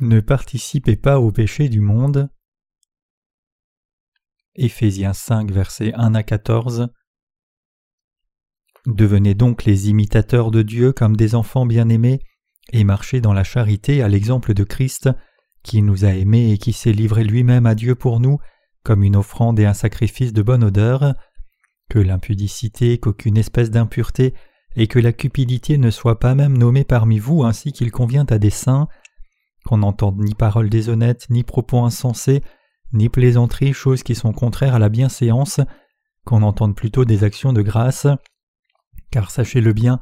Ne 0.00 0.20
participez 0.20 0.96
pas 0.96 1.20
au 1.20 1.30
péché 1.30 1.68
du 1.68 1.82
monde. 1.82 2.30
Éphésiens 4.54 5.12
5, 5.12 5.50
versets 5.50 5.92
1 5.92 6.14
à 6.14 6.22
14. 6.22 6.88
Devenez 8.86 9.34
donc 9.34 9.66
les 9.66 9.90
imitateurs 9.90 10.50
de 10.50 10.62
Dieu 10.62 10.92
comme 10.92 11.16
des 11.16 11.34
enfants 11.34 11.66
bien-aimés, 11.66 12.20
et 12.72 12.82
marchez 12.82 13.20
dans 13.20 13.34
la 13.34 13.44
charité 13.44 14.02
à 14.02 14.08
l'exemple 14.08 14.54
de 14.54 14.64
Christ, 14.64 15.10
qui 15.62 15.82
nous 15.82 16.06
a 16.06 16.14
aimés 16.14 16.50
et 16.50 16.56
qui 16.56 16.72
s'est 16.72 16.92
livré 16.92 17.22
lui-même 17.22 17.66
à 17.66 17.74
Dieu 17.74 17.94
pour 17.94 18.20
nous, 18.20 18.38
comme 18.82 19.02
une 19.02 19.16
offrande 19.16 19.60
et 19.60 19.66
un 19.66 19.74
sacrifice 19.74 20.32
de 20.32 20.40
bonne 20.40 20.64
odeur. 20.64 21.14
Que 21.90 21.98
l'impudicité, 21.98 22.96
qu'aucune 22.96 23.36
espèce 23.36 23.70
d'impureté, 23.70 24.32
et 24.76 24.86
que 24.86 24.98
la 24.98 25.12
cupidité 25.12 25.76
ne 25.76 25.90
soit 25.90 26.18
pas 26.18 26.34
même 26.34 26.56
nommée 26.56 26.84
parmi 26.84 27.18
vous 27.18 27.44
ainsi 27.44 27.72
qu'il 27.72 27.90
convient 27.90 28.24
à 28.30 28.38
des 28.38 28.48
saints, 28.48 28.88
qu'on 29.70 29.78
n'entende 29.78 30.18
ni 30.18 30.34
paroles 30.34 30.68
déshonnêtes, 30.68 31.30
ni 31.30 31.44
propos 31.44 31.84
insensés, 31.84 32.42
ni 32.92 33.08
plaisanteries, 33.08 33.72
choses 33.72 34.02
qui 34.02 34.16
sont 34.16 34.32
contraires 34.32 34.74
à 34.74 34.80
la 34.80 34.88
bienséance, 34.88 35.60
qu'on 36.24 36.42
entende 36.42 36.74
plutôt 36.74 37.04
des 37.04 37.22
actions 37.22 37.52
de 37.52 37.62
grâce. 37.62 38.08
Car 39.12 39.30
sachez-le 39.30 39.72
bien, 39.72 40.00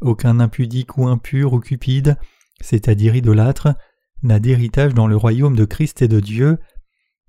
aucun 0.00 0.40
impudique 0.40 0.98
ou 0.98 1.06
impur 1.06 1.52
ou 1.52 1.60
cupide, 1.60 2.16
c'est-à-dire 2.60 3.14
idolâtre, 3.14 3.68
n'a 4.24 4.40
d'héritage 4.40 4.94
dans 4.94 5.06
le 5.06 5.16
royaume 5.16 5.54
de 5.54 5.64
Christ 5.64 6.02
et 6.02 6.08
de 6.08 6.18
Dieu. 6.18 6.58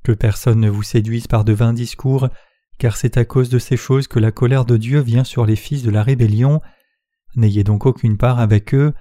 Que 0.04 0.12
personne 0.12 0.62
ne 0.62 0.70
vous 0.72 0.82
séduise 0.82 1.28
par 1.28 1.46
de 1.46 1.54
vains 1.54 1.74
discours, 1.74 2.30
car 2.80 2.98
c'est 2.98 3.18
à 3.18 3.26
cause 3.26 3.50
de 3.50 3.60
ces 3.60 3.78
choses 3.78 4.08
que 4.08 4.18
la 4.18 4.32
colère 4.32 4.66
de 4.66 4.78
Dieu 4.78 5.02
vient 5.02 5.24
sur 5.24 5.46
les 5.46 5.56
fils 5.56 5.84
de 5.84 5.92
la 5.92 6.02
rébellion. 6.02 6.62
N'ayez 7.36 7.64
donc 7.64 7.86
aucune 7.86 8.18
part 8.18 8.40
avec 8.40 8.74
eux, 8.74 8.96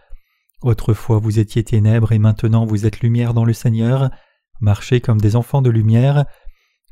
Autrefois 0.64 1.18
vous 1.18 1.38
étiez 1.38 1.62
ténèbres 1.62 2.12
et 2.12 2.18
maintenant 2.18 2.64
vous 2.64 2.86
êtes 2.86 3.00
lumière 3.00 3.34
dans 3.34 3.44
le 3.44 3.52
Seigneur, 3.52 4.08
marchez 4.62 5.02
comme 5.02 5.20
des 5.20 5.36
enfants 5.36 5.60
de 5.60 5.68
lumière, 5.68 6.24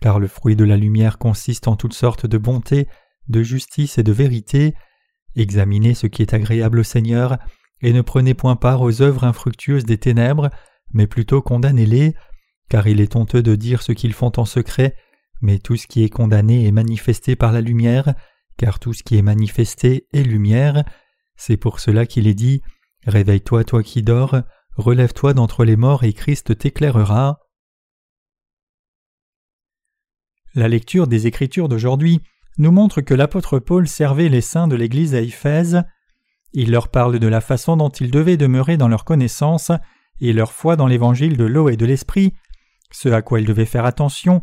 car 0.02 0.20
le 0.20 0.28
fruit 0.28 0.56
de 0.56 0.64
la 0.64 0.76
lumière 0.76 1.16
consiste 1.16 1.68
en 1.68 1.74
toutes 1.74 1.94
sortes 1.94 2.26
de 2.26 2.36
bonté, 2.36 2.86
de 3.28 3.42
justice 3.42 3.96
et 3.96 4.02
de 4.02 4.12
vérité. 4.12 4.74
Examinez 5.36 5.94
ce 5.94 6.06
qui 6.06 6.20
est 6.20 6.34
agréable 6.34 6.80
au 6.80 6.82
Seigneur, 6.82 7.38
et 7.80 7.94
ne 7.94 8.02
prenez 8.02 8.34
point 8.34 8.56
part 8.56 8.82
aux 8.82 9.00
œuvres 9.00 9.24
infructueuses 9.24 9.86
des 9.86 9.96
ténèbres, 9.96 10.50
mais 10.92 11.06
plutôt 11.06 11.40
condamnez-les, 11.40 12.14
car 12.68 12.86
il 12.88 13.00
est 13.00 13.16
honteux 13.16 13.42
de 13.42 13.56
dire 13.56 13.80
ce 13.80 13.92
qu'ils 13.92 14.12
font 14.12 14.32
en 14.36 14.44
secret, 14.44 14.96
mais 15.40 15.58
tout 15.58 15.76
ce 15.76 15.86
qui 15.86 16.04
est 16.04 16.10
condamné 16.10 16.66
est 16.66 16.72
manifesté 16.72 17.36
par 17.36 17.52
la 17.52 17.62
lumière, 17.62 18.12
car 18.58 18.78
tout 18.78 18.92
ce 18.92 19.02
qui 19.02 19.16
est 19.16 19.22
manifesté 19.22 20.08
est 20.12 20.24
lumière. 20.24 20.84
C'est 21.36 21.56
pour 21.56 21.80
cela 21.80 22.04
qu'il 22.04 22.26
est 22.26 22.34
dit 22.34 22.60
Réveille-toi, 23.06 23.64
toi 23.64 23.82
qui 23.82 24.02
dors, 24.02 24.36
relève-toi 24.76 25.34
d'entre 25.34 25.64
les 25.64 25.76
morts 25.76 26.04
et 26.04 26.12
Christ 26.12 26.56
t'éclairera. 26.56 27.40
La 30.54 30.68
lecture 30.68 31.06
des 31.06 31.26
Écritures 31.26 31.68
d'aujourd'hui 31.68 32.20
nous 32.58 32.72
montre 32.72 33.00
que 33.00 33.14
l'apôtre 33.14 33.58
Paul 33.58 33.88
servait 33.88 34.28
les 34.28 34.42
saints 34.42 34.68
de 34.68 34.76
l'Église 34.76 35.14
à 35.14 35.20
Éphèse. 35.20 35.82
Il 36.52 36.70
leur 36.70 36.88
parle 36.88 37.18
de 37.18 37.26
la 37.26 37.40
façon 37.40 37.76
dont 37.76 37.88
ils 37.88 38.10
devaient 38.10 38.36
demeurer 38.36 38.76
dans 38.76 38.88
leur 38.88 39.04
connaissance 39.04 39.72
et 40.20 40.32
leur 40.32 40.52
foi 40.52 40.76
dans 40.76 40.86
l'évangile 40.86 41.36
de 41.36 41.44
l'eau 41.44 41.68
et 41.70 41.76
de 41.76 41.86
l'esprit, 41.86 42.34
ce 42.90 43.08
à 43.08 43.22
quoi 43.22 43.40
ils 43.40 43.46
devaient 43.46 43.64
faire 43.64 43.86
attention, 43.86 44.42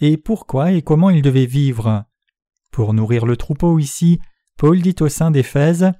et 0.00 0.16
pourquoi 0.16 0.72
et 0.72 0.82
comment 0.82 1.10
ils 1.10 1.22
devaient 1.22 1.46
vivre. 1.46 2.04
Pour 2.72 2.94
nourrir 2.94 3.26
le 3.26 3.36
troupeau 3.36 3.78
ici, 3.78 4.18
Paul 4.56 4.80
dit 4.80 4.96
aux 5.00 5.08
saints 5.08 5.30
d'Éphèse 5.30 5.92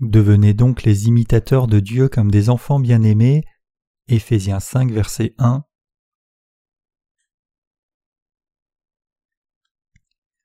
Devenez 0.00 0.54
donc 0.54 0.82
les 0.82 1.06
imitateurs 1.06 1.66
de 1.66 1.78
Dieu 1.78 2.08
comme 2.08 2.30
des 2.30 2.50
enfants 2.50 2.80
bien-aimés. 2.80 3.44
Éphésiens 4.08 4.60
5, 4.60 4.90
verset 4.90 5.34
1. 5.38 5.64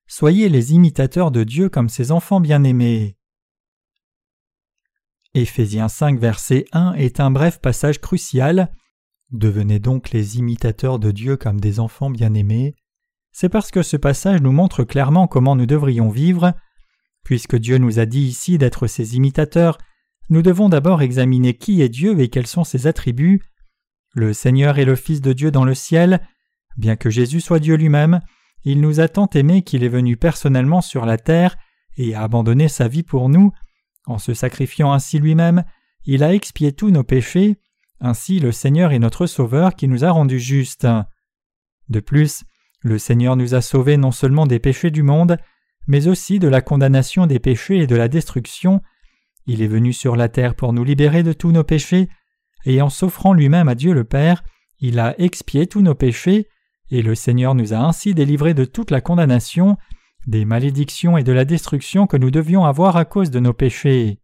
Soyez 0.08 0.50
les 0.50 0.74
imitateurs 0.74 1.32
de 1.32 1.44
Dieu 1.44 1.70
comme 1.70 1.90
ses 1.90 2.12
enfants 2.12 2.40
bien-aimés. 2.40 3.18
Éphésiens 5.34 5.88
5, 5.88 6.20
verset 6.20 6.66
1 6.72 6.94
est 6.94 7.20
un 7.20 7.32
bref 7.32 7.60
passage 7.60 8.00
crucial. 8.00 8.74
Devenez 9.32 9.80
donc 9.80 10.12
les 10.12 10.38
imitateurs 10.38 11.00
de 11.00 11.12
Dieu 11.12 11.38
comme 11.38 11.60
des 11.60 11.80
enfants 11.80 12.10
bien-aimés. 12.10 12.76
C'est 13.32 13.50
parce 13.50 13.72
que 13.72 13.84
ce 13.84 13.98
passage 13.98 14.42
nous 14.42 14.52
montre 14.52 14.84
clairement 14.84 15.28
comment 15.28 15.56
nous 15.56 15.68
devrions 15.68 16.10
vivre 16.10 16.54
Puisque 17.30 17.58
Dieu 17.58 17.78
nous 17.78 18.00
a 18.00 18.08
dit 18.08 18.24
ici 18.24 18.58
d'être 18.58 18.88
ses 18.88 19.16
imitateurs, 19.16 19.78
nous 20.30 20.42
devons 20.42 20.68
d'abord 20.68 21.04
examiner 21.04 21.54
qui 21.54 21.84
est 21.84 21.88
Dieu 21.88 22.20
et 22.20 22.30
quels 22.30 22.48
sont 22.48 22.64
ses 22.64 22.88
attributs. 22.88 23.44
Le 24.16 24.34
Seigneur 24.34 24.80
est 24.80 24.86
le 24.86 24.96
Fils 24.96 25.22
de 25.22 25.32
Dieu 25.32 25.52
dans 25.52 25.64
le 25.64 25.76
ciel. 25.76 26.22
Bien 26.76 26.96
que 26.96 27.12
Jésus 27.12 27.40
soit 27.40 27.60
Dieu 27.60 27.76
lui-même, 27.76 28.22
il 28.64 28.82
nous 28.82 29.00
a 29.00 29.08
tant 29.08 29.30
aimés 29.36 29.62
qu'il 29.62 29.84
est 29.84 29.90
venu 29.90 30.18
personnellement 30.18 30.82
sur 30.82 31.06
la 31.06 31.20
terre 31.20 31.56
et 31.98 32.16
a 32.16 32.24
abandonné 32.24 32.68
sa 32.68 32.88
vie 32.88 33.04
pour 33.04 33.30
nous. 33.30 33.52
En 34.08 34.18
se 34.18 34.34
sacrifiant 34.34 34.92
ainsi 34.92 35.20
lui-même, 35.20 35.66
il 36.06 36.24
a 36.24 36.34
expié 36.34 36.72
tous 36.72 36.90
nos 36.90 37.04
péchés. 37.04 37.58
Ainsi 38.00 38.40
le 38.40 38.52
Seigneur 38.52 38.92
est 38.92 38.98
notre 38.98 39.28
Sauveur 39.28 39.76
qui 39.76 39.88
nous 39.88 40.04
a 40.04 40.10
rendus 40.10 40.40
justes. 40.40 40.88
De 41.90 42.00
plus, 42.00 42.44
le 42.82 42.98
Seigneur 42.98 43.36
nous 43.36 43.54
a 43.54 43.62
sauvés 43.62 43.98
non 43.98 44.12
seulement 44.12 44.48
des 44.48 44.58
péchés 44.58 44.90
du 44.90 45.04
monde, 45.04 45.38
mais 45.90 46.08
aussi 46.08 46.38
de 46.38 46.48
la 46.48 46.62
condamnation 46.62 47.26
des 47.26 47.40
péchés 47.40 47.80
et 47.80 47.88
de 47.88 47.96
la 47.96 48.08
destruction. 48.08 48.82
Il 49.48 49.64
est 49.64 49.68
venu 49.68 49.92
sur 49.92 50.16
la 50.16 50.30
terre 50.30 50.54
pour 50.54 50.72
nous 50.72 50.84
libérer 50.84 51.24
de 51.24 51.34
tous 51.34 51.52
nos 51.52 51.64
péchés, 51.64 52.10
et 52.66 52.80
en 52.84 52.90
s'offrant 52.90 53.34
lui-même 53.34 53.68
à 53.68 53.74
Dieu 53.74 53.92
le 53.94 54.04
Père, 54.04 54.44
il 54.80 55.00
a 55.00 55.20
expié 55.20 55.66
tous 55.66 55.82
nos 55.82 55.96
péchés, 55.96 56.48
et 56.92 57.02
le 57.02 57.16
Seigneur 57.16 57.56
nous 57.56 57.74
a 57.74 57.78
ainsi 57.78 58.14
délivrés 58.14 58.54
de 58.54 58.66
toute 58.66 58.92
la 58.92 59.02
condamnation, 59.02 59.78
des 60.28 60.46
malédictions 60.46 61.18
et 61.18 61.24
de 61.24 61.32
la 61.32 61.44
destruction 61.44 62.06
que 62.06 62.18
nous 62.18 62.30
devions 62.30 62.66
avoir 62.66 62.96
à 62.96 63.04
cause 63.04 63.32
de 63.32 63.40
nos 63.40 63.54
péchés. 63.54 64.20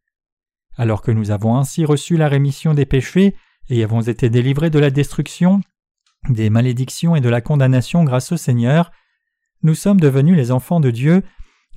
Alors 0.78 1.02
que 1.02 1.12
nous 1.12 1.32
avons 1.32 1.58
ainsi 1.58 1.84
reçu 1.84 2.16
la 2.16 2.28
rémission 2.28 2.76
des 2.76 2.86
péchés 2.86 3.36
et 3.70 3.84
avons 3.84 4.02
été 4.02 4.30
délivrés 4.30 4.70
de 4.70 4.78
la 4.78 4.92
destruction, 4.92 5.62
des 6.30 6.52
malédictions 6.52 7.16
et 7.16 7.22
de 7.22 7.30
la 7.30 7.42
condamnation 7.42 8.04
grâce 8.04 8.32
au 8.32 8.38
Seigneur, 8.38 8.92
nous 9.64 9.74
sommes 9.74 10.00
devenus 10.00 10.38
les 10.38 10.52
enfants 10.52 10.80
de 10.80 10.92
Dieu 10.92 11.24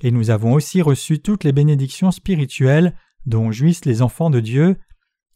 et 0.01 0.11
nous 0.11 0.29
avons 0.29 0.53
aussi 0.53 0.81
reçu 0.81 1.19
toutes 1.19 1.43
les 1.43 1.51
bénédictions 1.51 2.11
spirituelles 2.11 2.95
dont 3.25 3.51
jouissent 3.51 3.85
les 3.85 4.01
enfants 4.01 4.29
de 4.29 4.39
Dieu. 4.39 4.77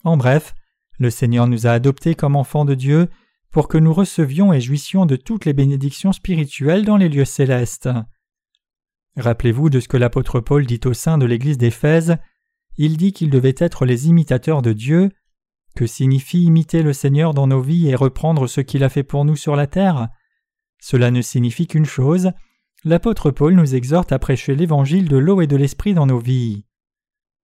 En 0.03 0.17
bref, 0.17 0.53
le 0.99 1.09
Seigneur 1.09 1.47
nous 1.47 1.67
a 1.67 1.71
adoptés 1.71 2.15
comme 2.15 2.35
enfants 2.35 2.65
de 2.65 2.75
Dieu 2.75 3.09
pour 3.51 3.67
que 3.67 3.77
nous 3.77 3.93
recevions 3.93 4.51
et 4.53 4.61
jouissions 4.61 5.05
de 5.05 5.15
toutes 5.15 5.45
les 5.45 5.53
bénédictions 5.53 6.11
spirituelles 6.11 6.85
dans 6.85 6.97
les 6.97 7.09
lieux 7.09 7.25
célestes. 7.25 7.89
Rappelez-vous 9.15 9.69
de 9.69 9.79
ce 9.79 9.87
que 9.87 9.97
l'apôtre 9.97 10.39
Paul 10.39 10.65
dit 10.65 10.79
au 10.85 10.93
sein 10.93 11.17
de 11.17 11.25
l'Église 11.25 11.59
d'Éphèse. 11.59 12.17
Il 12.77 12.97
dit 12.97 13.13
qu'ils 13.13 13.29
devaient 13.29 13.55
être 13.57 13.85
les 13.85 14.07
imitateurs 14.07 14.63
de 14.63 14.73
Dieu. 14.73 15.11
Que 15.75 15.85
signifie 15.85 16.43
imiter 16.43 16.81
le 16.81 16.93
Seigneur 16.93 17.33
dans 17.33 17.47
nos 17.47 17.61
vies 17.61 17.89
et 17.89 17.95
reprendre 17.95 18.47
ce 18.47 18.61
qu'il 18.61 18.83
a 18.83 18.89
fait 18.89 19.03
pour 19.03 19.25
nous 19.25 19.35
sur 19.35 19.55
la 19.55 19.67
terre? 19.67 20.09
Cela 20.79 21.11
ne 21.11 21.21
signifie 21.21 21.67
qu'une 21.67 21.85
chose, 21.85 22.31
l'apôtre 22.85 23.31
Paul 23.31 23.53
nous 23.55 23.75
exhorte 23.75 24.11
à 24.11 24.19
prêcher 24.19 24.55
l'évangile 24.55 25.07
de 25.07 25.17
l'eau 25.17 25.41
et 25.41 25.47
de 25.47 25.55
l'esprit 25.55 25.93
dans 25.93 26.05
nos 26.05 26.19
vies. 26.19 26.65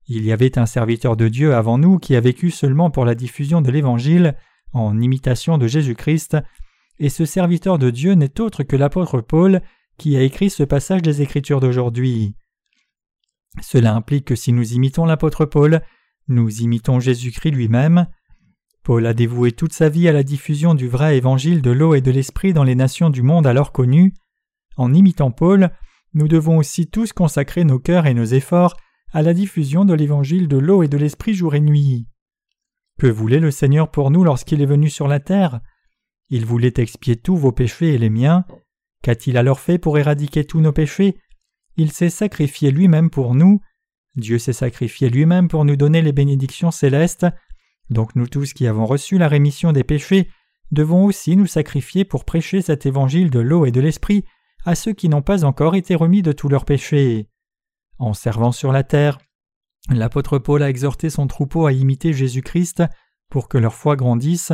Il 0.07 0.25
y 0.25 0.31
avait 0.31 0.57
un 0.57 0.65
serviteur 0.65 1.15
de 1.15 1.27
Dieu 1.27 1.53
avant 1.53 1.77
nous 1.77 1.99
qui 1.99 2.15
a 2.15 2.21
vécu 2.21 2.51
seulement 2.51 2.89
pour 2.89 3.05
la 3.05 3.15
diffusion 3.15 3.61
de 3.61 3.71
l'évangile, 3.71 4.35
en 4.73 4.99
imitation 4.99 5.57
de 5.57 5.67
Jésus-Christ, 5.67 6.37
et 6.99 7.09
ce 7.09 7.25
serviteur 7.25 7.79
de 7.79 7.89
Dieu 7.89 8.13
n'est 8.13 8.41
autre 8.41 8.63
que 8.63 8.75
l'apôtre 8.75 9.21
Paul 9.21 9.61
qui 9.97 10.17
a 10.17 10.21
écrit 10.21 10.49
ce 10.49 10.63
passage 10.63 11.01
des 11.01 11.21
Écritures 11.21 11.59
d'aujourd'hui. 11.59 12.35
Cela 13.61 13.93
implique 13.93 14.25
que 14.25 14.35
si 14.35 14.53
nous 14.53 14.73
imitons 14.73 15.05
l'apôtre 15.05 15.45
Paul, 15.45 15.81
nous 16.27 16.61
imitons 16.61 16.99
Jésus-Christ 16.99 17.51
lui-même. 17.51 18.07
Paul 18.83 19.05
a 19.05 19.13
dévoué 19.13 19.51
toute 19.51 19.73
sa 19.73 19.89
vie 19.89 20.07
à 20.07 20.13
la 20.13 20.23
diffusion 20.23 20.73
du 20.73 20.87
vrai 20.87 21.17
évangile 21.17 21.61
de 21.61 21.71
l'eau 21.71 21.95
et 21.95 22.01
de 22.01 22.11
l'esprit 22.11 22.53
dans 22.53 22.63
les 22.63 22.75
nations 22.75 23.09
du 23.09 23.21
monde 23.21 23.47
alors 23.47 23.71
connues. 23.71 24.13
En 24.77 24.93
imitant 24.93 25.31
Paul, 25.31 25.71
nous 26.13 26.27
devons 26.27 26.57
aussi 26.57 26.87
tous 26.87 27.13
consacrer 27.13 27.63
nos 27.63 27.79
cœurs 27.79 28.07
et 28.07 28.13
nos 28.13 28.25
efforts 28.25 28.77
à 29.11 29.21
la 29.21 29.33
diffusion 29.33 29.85
de 29.85 29.93
l'évangile 29.93 30.47
de 30.47 30.57
l'eau 30.57 30.83
et 30.83 30.87
de 30.87 30.97
l'esprit 30.97 31.33
jour 31.33 31.55
et 31.55 31.59
nuit. 31.59 32.07
Que 32.99 33.07
voulait 33.07 33.39
le 33.39 33.51
Seigneur 33.51 33.91
pour 33.91 34.11
nous 34.11 34.23
lorsqu'il 34.23 34.61
est 34.61 34.67
venu 34.67 34.89
sur 34.89 35.07
la 35.07 35.19
terre? 35.19 35.61
Il 36.29 36.45
voulait 36.45 36.73
expier 36.77 37.15
tous 37.15 37.35
vos 37.35 37.51
péchés 37.51 37.93
et 37.93 37.97
les 37.97 38.09
miens. 38.09 38.45
Qu'a-t-il 39.01 39.37
alors 39.37 39.59
fait 39.59 39.77
pour 39.77 39.97
éradiquer 39.97 40.43
tous 40.43 40.59
nos 40.59 40.73
péchés? 40.73 41.17
Il 41.77 41.91
s'est 41.91 42.09
sacrifié 42.09 42.71
lui-même 42.71 43.09
pour 43.09 43.35
nous. 43.35 43.61
Dieu 44.15 44.37
s'est 44.37 44.53
sacrifié 44.53 45.09
lui-même 45.09 45.47
pour 45.47 45.65
nous 45.65 45.77
donner 45.77 46.01
les 46.01 46.11
bénédictions 46.11 46.71
célestes. 46.71 47.25
Donc 47.89 48.15
nous 48.15 48.27
tous 48.27 48.53
qui 48.53 48.67
avons 48.67 48.85
reçu 48.85 49.17
la 49.17 49.27
rémission 49.27 49.71
des 49.71 49.83
péchés 49.83 50.29
devons 50.71 51.05
aussi 51.05 51.35
nous 51.35 51.47
sacrifier 51.47 52.05
pour 52.05 52.25
prêcher 52.25 52.61
cet 52.61 52.85
évangile 52.85 53.31
de 53.31 53.39
l'eau 53.39 53.65
et 53.65 53.71
de 53.71 53.81
l'esprit 53.81 54.25
à 54.65 54.75
ceux 54.75 54.93
qui 54.93 55.09
n'ont 55.09 55.21
pas 55.21 55.45
encore 55.45 55.75
été 55.75 55.95
remis 55.95 56.21
de 56.21 56.31
tous 56.31 56.49
leurs 56.49 56.65
péchés. 56.65 57.27
En 57.97 58.13
servant 58.13 58.51
sur 58.51 58.71
la 58.71 58.83
terre, 58.83 59.19
l'apôtre 59.89 60.37
Paul 60.37 60.63
a 60.63 60.69
exhorté 60.69 61.09
son 61.09 61.27
troupeau 61.27 61.65
à 61.65 61.71
imiter 61.71 62.13
Jésus-Christ 62.13 62.83
pour 63.29 63.47
que 63.47 63.57
leur 63.57 63.73
foi 63.73 63.95
grandisse. 63.95 64.53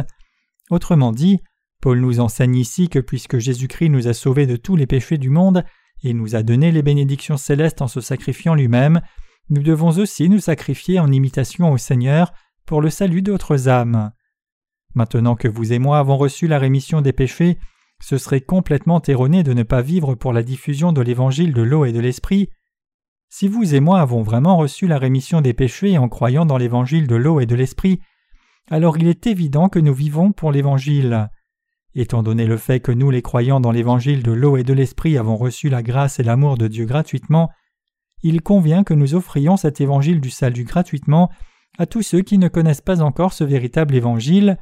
Autrement 0.69 1.11
dit, 1.11 1.39
Paul 1.81 1.99
nous 1.99 2.19
enseigne 2.19 2.55
ici 2.55 2.89
que 2.89 2.99
puisque 2.99 3.37
Jésus-Christ 3.37 3.89
nous 3.89 4.07
a 4.07 4.13
sauvés 4.13 4.47
de 4.47 4.55
tous 4.55 4.75
les 4.75 4.87
péchés 4.87 5.17
du 5.17 5.29
monde 5.29 5.63
et 6.03 6.13
nous 6.13 6.35
a 6.35 6.43
donné 6.43 6.71
les 6.71 6.81
bénédictions 6.81 7.37
célestes 7.37 7.81
en 7.81 7.87
se 7.87 8.01
sacrifiant 8.01 8.55
lui-même, 8.55 9.01
nous 9.49 9.61
devons 9.61 9.97
aussi 9.97 10.27
nous 10.29 10.39
sacrifier 10.39 10.99
en 10.99 11.11
imitation 11.11 11.71
au 11.71 11.77
Seigneur 11.77 12.33
pour 12.65 12.81
le 12.81 12.89
salut 12.89 13.21
d'autres 13.21 13.69
âmes. 13.69 14.11
Maintenant 14.95 15.35
que 15.35 15.47
vous 15.47 15.73
et 15.73 15.79
moi 15.79 15.99
avons 15.99 16.17
reçu 16.17 16.47
la 16.47 16.57
rémission 16.57 17.01
des 17.01 17.13
péchés, 17.13 17.59
ce 18.01 18.17
serait 18.17 18.41
complètement 18.41 19.01
erroné 19.07 19.43
de 19.43 19.53
ne 19.53 19.63
pas 19.63 19.81
vivre 19.81 20.15
pour 20.15 20.33
la 20.33 20.43
diffusion 20.43 20.91
de 20.91 21.01
l'évangile 21.01 21.53
de 21.53 21.61
l'eau 21.61 21.85
et 21.85 21.91
de 21.91 21.99
l'esprit. 21.99 22.49
Si 23.29 23.47
vous 23.47 23.73
et 23.73 23.79
moi 23.79 23.99
avons 23.99 24.21
vraiment 24.21 24.57
reçu 24.57 24.87
la 24.87 24.97
rémission 24.97 25.41
des 25.41 25.53
péchés 25.53 25.97
en 25.97 26.07
croyant 26.07 26.45
dans 26.45 26.57
l'évangile 26.57 27.07
de 27.07 27.15
l'eau 27.15 27.39
et 27.39 27.45
de 27.45 27.55
l'esprit, 27.55 27.99
alors 28.69 28.97
il 28.97 29.07
est 29.07 29.27
évident 29.27 29.69
que 29.69 29.79
nous 29.79 29.93
vivons 29.93 30.31
pour 30.31 30.51
l'évangile. 30.51 31.29
Étant 31.95 32.23
donné 32.23 32.45
le 32.45 32.57
fait 32.57 32.79
que 32.79 32.91
nous, 32.91 33.09
les 33.09 33.21
croyants 33.21 33.59
dans 33.59 33.71
l'évangile 33.71 34.21
de 34.21 34.31
l'eau 34.31 34.57
et 34.57 34.63
de 34.63 34.73
l'esprit, 34.73 35.17
avons 35.17 35.37
reçu 35.37 35.69
la 35.69 35.81
grâce 35.81 36.19
et 36.19 36.23
l'amour 36.23 36.57
de 36.57 36.67
Dieu 36.67 36.85
gratuitement, 36.85 37.49
il 38.21 38.41
convient 38.41 38.83
que 38.83 38.95
nous 38.95 39.13
offrions 39.13 39.55
cet 39.55 39.81
évangile 39.81 40.19
du 40.19 40.31
salut 40.31 40.63
gratuitement 40.63 41.29
à 41.77 41.85
tous 41.85 42.01
ceux 42.01 42.21
qui 42.21 42.37
ne 42.37 42.47
connaissent 42.47 42.81
pas 42.81 43.01
encore 43.01 43.33
ce 43.33 43.43
véritable 43.43 43.93
évangile. 43.95 44.57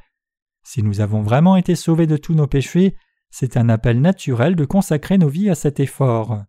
Si 0.63 0.83
nous 0.83 0.99
avons 0.99 1.21
vraiment 1.21 1.55
été 1.55 1.75
sauvés 1.75 2.07
de 2.07 2.17
tous 2.17 2.33
nos 2.33 2.47
péchés, 2.47 2.95
c'est 3.35 3.57
un 3.57 3.67
appel 3.67 3.99
naturel 3.99 4.55
de 4.55 4.63
consacrer 4.63 5.17
nos 5.17 5.27
vies 5.27 5.49
à 5.49 5.55
cet 5.55 5.79
effort. 5.79 6.43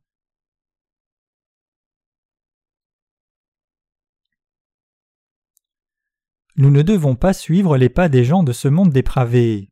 Nous 6.57 6.69
ne 6.69 6.83
devons 6.83 7.17
pas 7.17 7.33
suivre 7.33 7.79
les 7.79 7.89
pas 7.89 8.11
des 8.11 8.23
gens 8.23 8.43
de 8.43 8.53
ce 8.53 8.69
monde 8.69 8.91
dépravé. 8.91 9.71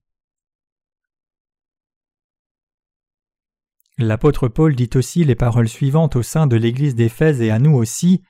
L'apôtre 3.99 4.49
Paul 4.49 4.75
dit 4.75 4.88
aussi 4.94 5.23
les 5.23 5.35
paroles 5.35 5.69
suivantes 5.69 6.17
au 6.17 6.23
sein 6.23 6.47
de 6.47 6.56
l'Église 6.56 6.94
d'Éphèse 6.94 7.43
et 7.43 7.50
à 7.50 7.58
nous 7.58 7.75
aussi 7.75 8.23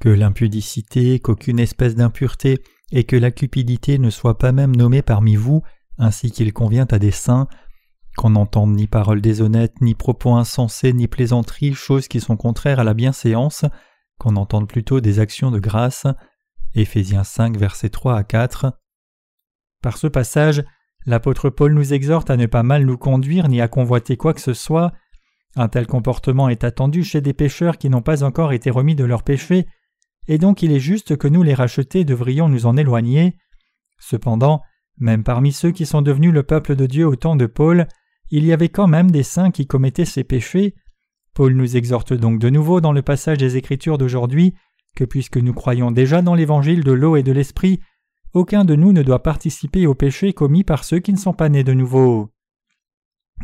que 0.00 0.10
l'impudicité, 0.10 1.18
qu'aucune 1.18 1.58
espèce 1.58 1.94
d'impureté 1.94 2.62
et 2.90 3.04
que 3.04 3.16
la 3.16 3.30
cupidité 3.30 3.96
ne 3.96 4.10
soient 4.10 4.36
pas 4.36 4.52
même 4.52 4.76
nommées 4.76 5.00
parmi 5.00 5.34
vous, 5.34 5.62
ainsi 5.96 6.30
qu'il 6.30 6.52
convient 6.52 6.86
à 6.90 6.98
des 6.98 7.10
saints, 7.10 7.48
qu'on 8.16 8.30
n'entende 8.30 8.74
ni 8.74 8.86
paroles 8.86 9.20
déshonnêtes, 9.20 9.80
ni 9.80 9.94
propos 9.94 10.34
insensés, 10.34 10.92
ni 10.92 11.08
plaisanteries, 11.08 11.74
choses 11.74 12.08
qui 12.08 12.20
sont 12.20 12.36
contraires 12.36 12.80
à 12.80 12.84
la 12.84 12.94
bienséance, 12.94 13.64
qu'on 14.18 14.36
entende 14.36 14.68
plutôt 14.68 15.00
des 15.00 15.18
actions 15.18 15.50
de 15.50 15.58
grâce. 15.58 16.06
Éphésiens 16.74 17.24
5, 17.24 17.56
versets 17.56 17.90
3 17.90 18.16
à 18.16 18.24
4. 18.24 18.72
Par 19.82 19.98
ce 19.98 20.06
passage, 20.06 20.64
l'apôtre 21.06 21.50
Paul 21.50 21.74
nous 21.74 21.92
exhorte 21.92 22.30
à 22.30 22.36
ne 22.36 22.46
pas 22.46 22.62
mal 22.62 22.84
nous 22.84 22.98
conduire 22.98 23.48
ni 23.48 23.60
à 23.60 23.68
convoiter 23.68 24.16
quoi 24.16 24.34
que 24.34 24.40
ce 24.40 24.54
soit. 24.54 24.92
Un 25.56 25.68
tel 25.68 25.86
comportement 25.86 26.48
est 26.48 26.64
attendu 26.64 27.04
chez 27.04 27.20
des 27.20 27.34
pécheurs 27.34 27.78
qui 27.78 27.90
n'ont 27.90 28.00
pas 28.00 28.22
encore 28.22 28.52
été 28.52 28.70
remis 28.70 28.94
de 28.94 29.04
leurs 29.04 29.22
péchés, 29.22 29.66
et 30.28 30.38
donc 30.38 30.62
il 30.62 30.72
est 30.72 30.80
juste 30.80 31.16
que 31.16 31.28
nous 31.28 31.42
les 31.42 31.54
rachetés 31.54 32.04
devrions 32.04 32.48
nous 32.48 32.66
en 32.66 32.76
éloigner. 32.76 33.36
Cependant, 33.98 34.62
même 34.98 35.24
parmi 35.24 35.52
ceux 35.52 35.72
qui 35.72 35.84
sont 35.84 36.02
devenus 36.02 36.32
le 36.32 36.42
peuple 36.42 36.76
de 36.76 36.86
Dieu 36.86 37.06
au 37.06 37.16
temps 37.16 37.36
de 37.36 37.46
Paul, 37.46 37.86
il 38.32 38.46
y 38.46 38.52
avait 38.52 38.70
quand 38.70 38.88
même 38.88 39.10
des 39.10 39.22
saints 39.22 39.50
qui 39.50 39.66
commettaient 39.66 40.06
ces 40.06 40.24
péchés. 40.24 40.74
Paul 41.34 41.52
nous 41.52 41.76
exhorte 41.76 42.14
donc 42.14 42.38
de 42.38 42.48
nouveau 42.48 42.80
dans 42.80 42.92
le 42.92 43.02
passage 43.02 43.36
des 43.36 43.58
Écritures 43.58 43.98
d'aujourd'hui 43.98 44.54
que 44.96 45.04
puisque 45.04 45.36
nous 45.36 45.52
croyons 45.52 45.90
déjà 45.90 46.22
dans 46.22 46.34
l'évangile 46.34 46.82
de 46.82 46.92
l'eau 46.92 47.16
et 47.16 47.22
de 47.22 47.32
l'esprit, 47.32 47.80
aucun 48.32 48.64
de 48.64 48.74
nous 48.74 48.92
ne 48.92 49.02
doit 49.02 49.22
participer 49.22 49.86
aux 49.86 49.94
péchés 49.94 50.32
commis 50.32 50.64
par 50.64 50.84
ceux 50.84 50.98
qui 50.98 51.12
ne 51.12 51.18
sont 51.18 51.34
pas 51.34 51.50
nés 51.50 51.62
de 51.62 51.74
nouveau. 51.74 52.30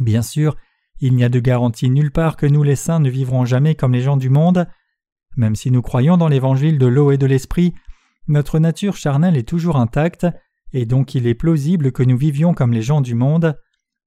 Bien 0.01 0.23
sûr, 0.23 0.57
il 1.01 1.15
n'y 1.15 1.25
a 1.25 1.29
de 1.29 1.39
garantie 1.39 1.91
nulle 1.91 2.11
part 2.11 2.37
que 2.37 2.47
nous 2.47 2.63
les 2.63 2.77
saints 2.77 3.01
ne 3.01 3.11
vivrons 3.11 3.45
jamais 3.45 3.75
comme 3.75 3.93
les 3.93 4.01
gens 4.01 4.17
du 4.17 4.31
monde. 4.31 4.67
Même 5.37 5.55
si 5.55 5.71
nous 5.71 5.83
croyons 5.83 6.17
dans 6.17 6.29
l'évangile 6.29 6.79
de 6.79 6.87
l'eau 6.87 7.11
et 7.11 7.19
de 7.19 7.27
l'esprit, 7.27 7.75
notre 8.27 8.59
nature 8.59 8.97
charnelle 8.97 9.37
est 9.37 9.49
toujours 9.49 9.77
intacte, 9.77 10.27
et 10.73 10.87
donc 10.87 11.15
il 11.15 11.27
est 11.27 11.35
plausible 11.35 11.93
que 11.93 12.03
nous 12.03 12.17
vivions 12.17 12.55
comme 12.55 12.73
les 12.73 12.83
gens 12.83 13.03
du 13.03 13.15
monde. 13.15 13.59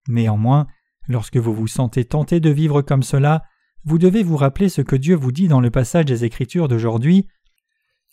Néanmoins, 0.08 0.68
lorsque 1.08 1.38
vous 1.38 1.54
vous 1.54 1.68
sentez 1.68 2.06
tenté 2.06 2.40
de 2.40 2.50
vivre 2.50 2.82
comme 2.82 3.04
cela, 3.04 3.44
vous 3.84 3.98
devez 3.98 4.24
vous 4.24 4.38
rappeler 4.38 4.70
ce 4.70 4.82
que 4.82 4.96
Dieu 4.96 5.16
vous 5.16 5.32
dit 5.32 5.48
dans 5.48 5.62
le 5.62 5.72
passage 5.72 6.06
des 6.06 6.24
Écritures 6.26 6.68
d'aujourd'hui 6.68 7.28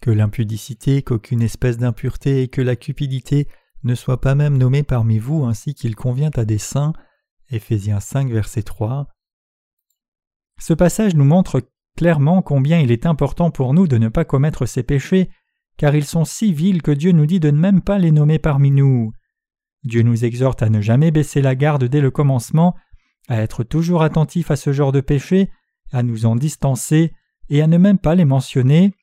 que 0.00 0.10
l'impudicité, 0.10 1.02
qu'aucune 1.02 1.42
espèce 1.42 1.78
d'impureté 1.78 2.42
et 2.42 2.48
que 2.48 2.62
la 2.62 2.76
cupidité 2.76 3.48
ne 3.82 3.94
soient 3.94 4.20
pas 4.20 4.34
même 4.34 4.56
nommées 4.56 4.82
parmi 4.82 5.18
vous 5.18 5.44
ainsi 5.44 5.74
qu'il 5.74 5.96
convient 5.96 6.30
à 6.36 6.44
des 6.44 6.58
saints. 6.58 6.92
Éphésiens 7.50 8.00
5, 8.00 8.30
verset 8.30 8.62
3. 8.62 9.08
Ce 10.60 10.74
passage 10.74 11.14
nous 11.14 11.24
montre 11.24 11.62
clairement 11.96 12.42
combien 12.42 12.78
il 12.78 12.92
est 12.92 13.06
important 13.06 13.50
pour 13.50 13.74
nous 13.74 13.86
de 13.86 13.98
ne 13.98 14.08
pas 14.08 14.24
commettre 14.24 14.66
ces 14.66 14.82
péchés, 14.82 15.30
car 15.76 15.94
ils 15.94 16.04
sont 16.04 16.24
si 16.24 16.52
vils 16.52 16.82
que 16.82 16.90
Dieu 16.90 17.12
nous 17.12 17.26
dit 17.26 17.40
de 17.40 17.50
ne 17.50 17.58
même 17.58 17.80
pas 17.80 17.98
les 17.98 18.12
nommer 18.12 18.38
parmi 18.38 18.70
nous. 18.70 19.12
Dieu 19.84 20.02
nous 20.02 20.24
exhorte 20.24 20.62
à 20.62 20.68
ne 20.68 20.80
jamais 20.80 21.10
baisser 21.10 21.40
la 21.40 21.54
garde 21.54 21.84
dès 21.84 22.00
le 22.00 22.10
commencement, 22.10 22.74
à 23.28 23.40
être 23.40 23.62
toujours 23.64 24.02
attentif 24.02 24.50
à 24.50 24.56
ce 24.56 24.72
genre 24.72 24.92
de 24.92 25.00
péché, 25.00 25.50
à 25.92 26.02
nous 26.02 26.26
en 26.26 26.36
distancer 26.36 27.12
et 27.48 27.62
à 27.62 27.66
ne 27.66 27.78
même 27.78 27.98
pas 27.98 28.14
les 28.14 28.24
mentionner. 28.24 28.94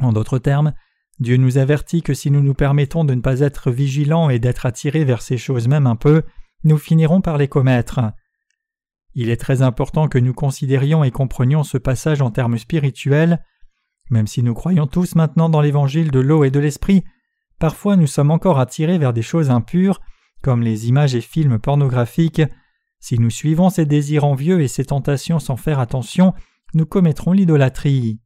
En 0.00 0.12
d'autres 0.12 0.38
termes, 0.38 0.72
Dieu 1.18 1.36
nous 1.36 1.58
avertit 1.58 2.02
que 2.02 2.14
si 2.14 2.30
nous 2.30 2.42
nous 2.42 2.54
permettons 2.54 3.04
de 3.04 3.14
ne 3.14 3.20
pas 3.20 3.40
être 3.40 3.70
vigilants 3.70 4.30
et 4.30 4.38
d'être 4.38 4.66
attirés 4.66 5.04
vers 5.04 5.22
ces 5.22 5.38
choses 5.38 5.68
même 5.68 5.86
un 5.86 5.96
peu, 5.96 6.22
nous 6.64 6.78
finirons 6.78 7.20
par 7.20 7.38
les 7.38 7.48
commettre. 7.48 8.00
Il 9.14 9.28
est 9.28 9.36
très 9.36 9.62
important 9.62 10.08
que 10.08 10.18
nous 10.18 10.32
considérions 10.32 11.04
et 11.04 11.10
comprenions 11.10 11.64
ce 11.64 11.78
passage 11.78 12.22
en 12.22 12.30
termes 12.30 12.58
spirituels. 12.58 13.44
Même 14.10 14.26
si 14.26 14.42
nous 14.42 14.54
croyons 14.54 14.86
tous 14.86 15.14
maintenant 15.14 15.48
dans 15.48 15.60
l'évangile 15.60 16.10
de 16.10 16.20
l'eau 16.20 16.44
et 16.44 16.50
de 16.50 16.60
l'esprit, 16.60 17.04
parfois 17.62 17.94
nous 17.94 18.08
sommes 18.08 18.32
encore 18.32 18.58
attirés 18.58 18.98
vers 18.98 19.12
des 19.12 19.22
choses 19.22 19.48
impures, 19.48 20.00
comme 20.42 20.62
les 20.62 20.88
images 20.88 21.14
et 21.14 21.20
films 21.20 21.60
pornographiques. 21.60 22.42
Si 22.98 23.20
nous 23.20 23.30
suivons 23.30 23.70
ces 23.70 23.86
désirs 23.86 24.24
envieux 24.24 24.62
et 24.62 24.66
ces 24.66 24.86
tentations 24.86 25.38
sans 25.38 25.56
faire 25.56 25.78
attention, 25.78 26.34
nous 26.74 26.86
commettrons 26.86 27.30
l'idolâtrie. 27.30 28.18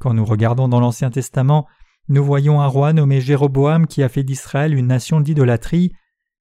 Quand 0.00 0.12
nous 0.12 0.26
regardons 0.26 0.68
dans 0.68 0.80
l'Ancien 0.80 1.08
Testament, 1.08 1.66
nous 2.08 2.22
voyons 2.22 2.60
un 2.60 2.66
roi 2.66 2.92
nommé 2.92 3.22
Jéroboam 3.22 3.86
qui 3.86 4.02
a 4.02 4.10
fait 4.10 4.22
d'Israël 4.22 4.74
une 4.74 4.88
nation 4.88 5.22
d'idolâtrie. 5.22 5.94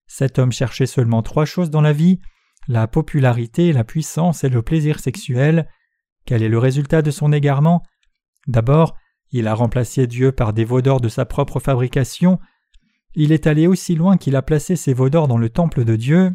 Cet 0.06 0.38
homme 0.38 0.52
cherchait 0.52 0.86
seulement 0.86 1.22
trois 1.22 1.46
choses 1.46 1.70
dans 1.70 1.80
la 1.80 1.94
vie 1.94 2.20
la 2.68 2.90
popularité, 2.90 3.72
la 3.72 3.86
puissance 3.86 4.44
et 4.44 4.50
le 4.50 4.62
plaisir 4.62 5.00
sexuel. 5.00 5.70
Quel 6.26 6.44
est 6.44 6.50
le 6.50 6.60
résultat 6.60 7.02
de 7.02 7.10
son 7.10 7.32
égarement? 7.32 7.84
D'abord, 8.48 8.98
il 9.32 9.48
a 9.48 9.54
remplacé 9.54 10.08
Dieu 10.08 10.32
par 10.32 10.54
des 10.54 10.66
veaux 10.66 10.82
d'or 10.82 11.02
de 11.02 11.10
sa 11.10 11.26
propre 11.26 11.60
fabrication. 11.60 12.40
Il 13.16 13.32
est 13.32 13.48
allé 13.48 13.68
aussi 13.68 13.96
loin 13.96 14.18
qu'il 14.18 14.36
a 14.36 14.42
placé 14.42 14.76
ces 14.76 14.94
veaux 14.94 15.10
d'or 15.10 15.28
dans 15.28 15.38
le 15.38 15.50
temple 15.50 15.84
de 15.84 15.96
Dieu, 15.96 16.32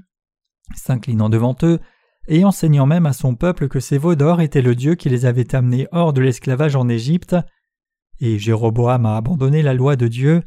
s'inclinant 0.74 1.28
devant 1.28 1.56
eux, 1.62 1.80
et 2.28 2.44
enseignant 2.44 2.86
même 2.86 3.06
à 3.06 3.12
son 3.12 3.34
peuple 3.34 3.68
que 3.68 3.80
ces 3.80 3.98
veaux 3.98 4.14
d'or 4.14 4.40
étaient 4.40 4.62
le 4.62 4.74
Dieu 4.74 4.94
qui 4.94 5.08
les 5.08 5.26
avait 5.26 5.54
amenés 5.54 5.88
hors 5.90 6.12
de 6.12 6.20
l'esclavage 6.20 6.76
en 6.76 6.88
Égypte. 6.88 7.36
Et 8.20 8.38
Jéroboam 8.38 9.06
a 9.06 9.16
abandonné 9.16 9.62
la 9.62 9.74
loi 9.74 9.96
de 9.96 10.06
Dieu. 10.06 10.42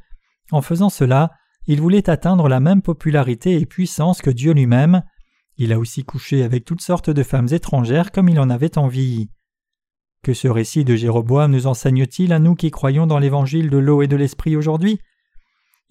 En 0.52 0.62
faisant 0.62 0.90
cela, 0.90 1.32
il 1.68 1.82
voulait 1.82 2.10
atteindre 2.10 2.48
la 2.48 2.60
même 2.60 2.82
popularité 2.82 3.60
et 3.60 3.66
puissance 3.66 4.22
que 4.22 4.30
Dieu 4.30 4.54
lui-même. 4.54 5.04
Il 5.58 5.74
a 5.74 5.80
aussi 5.80 6.04
couché 6.04 6.44
avec 6.44 6.64
toutes 6.64 6.82
sortes 6.82 7.10
de 7.10 7.24
femmes 7.24 7.48
étrangères 7.52 8.12
comme 8.12 8.30
il 8.30 8.40
en 8.40 8.50
avait 8.50 8.78
envie. 8.78 9.30
Que 10.26 10.34
ce 10.34 10.48
récit 10.48 10.84
de 10.84 10.96
Jéroboam 10.96 11.52
nous 11.52 11.68
enseigne-t-il 11.68 12.34
à 12.34 12.40
nous 12.40 12.56
qui 12.56 12.72
croyons 12.72 13.06
dans 13.06 13.20
l'évangile 13.20 13.70
de 13.70 13.78
l'eau 13.78 14.02
et 14.02 14.08
de 14.08 14.16
l'esprit 14.16 14.56
aujourd'hui? 14.56 14.98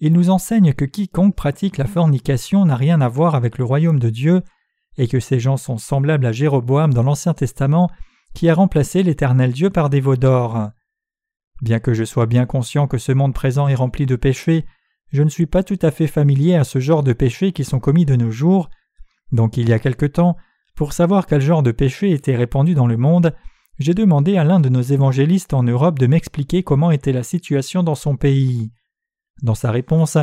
Il 0.01 0.11
nous 0.11 0.29
enseigne 0.29 0.73
que 0.73 0.83
quiconque 0.83 1.37
pratique 1.37 1.77
la 1.77 1.85
fornication 1.85 2.65
n'a 2.65 2.75
rien 2.75 2.99
à 2.99 3.07
voir 3.07 3.35
avec 3.35 3.57
le 3.57 3.63
royaume 3.63 3.97
de 3.97 4.09
Dieu 4.09 4.41
et 4.97 5.07
que 5.07 5.21
ces 5.21 5.39
gens 5.39 5.55
sont 5.55 5.77
semblables 5.77 6.25
à 6.25 6.33
Jéroboam 6.33 6.93
dans 6.93 7.03
l'Ancien 7.03 7.33
Testament 7.33 7.89
qui 8.33 8.49
a 8.49 8.55
remplacé 8.55 9.03
l'Éternel 9.03 9.53
Dieu 9.53 9.69
par 9.69 9.89
des 9.89 10.01
veaux 10.01 10.17
d'or. 10.17 10.67
Bien 11.61 11.79
que 11.79 11.93
je 11.93 12.03
sois 12.03 12.25
bien 12.25 12.45
conscient 12.45 12.87
que 12.87 12.97
ce 12.97 13.13
monde 13.13 13.33
présent 13.33 13.69
est 13.69 13.75
rempli 13.75 14.05
de 14.05 14.17
péchés, 14.17 14.65
je 15.13 15.23
ne 15.23 15.29
suis 15.29 15.45
pas 15.45 15.63
tout 15.63 15.79
à 15.81 15.91
fait 15.91 16.07
familier 16.07 16.55
à 16.55 16.65
ce 16.65 16.79
genre 16.79 17.03
de 17.03 17.13
péchés 17.13 17.53
qui 17.53 17.63
sont 17.63 17.79
commis 17.79 18.03
de 18.03 18.17
nos 18.17 18.31
jours. 18.31 18.69
Donc 19.31 19.55
il 19.55 19.69
y 19.69 19.71
a 19.71 19.79
quelque 19.79 20.05
temps, 20.05 20.35
pour 20.75 20.91
savoir 20.91 21.25
quel 21.25 21.39
genre 21.39 21.63
de 21.63 21.71
péchés 21.71 22.11
était 22.11 22.35
répandu 22.35 22.75
dans 22.75 22.87
le 22.87 22.97
monde, 22.97 23.33
j'ai 23.77 23.93
demandé 23.93 24.37
à 24.37 24.43
l'un 24.43 24.59
de 24.59 24.69
nos 24.69 24.81
évangélistes 24.81 25.53
en 25.53 25.63
Europe 25.63 25.99
de 25.99 26.07
m'expliquer 26.07 26.63
comment 26.63 26.91
était 26.91 27.11
la 27.11 27.23
situation 27.23 27.83
dans 27.83 27.95
son 27.95 28.15
pays. 28.15 28.71
Dans 29.41 29.55
sa 29.55 29.71
réponse, 29.71 30.17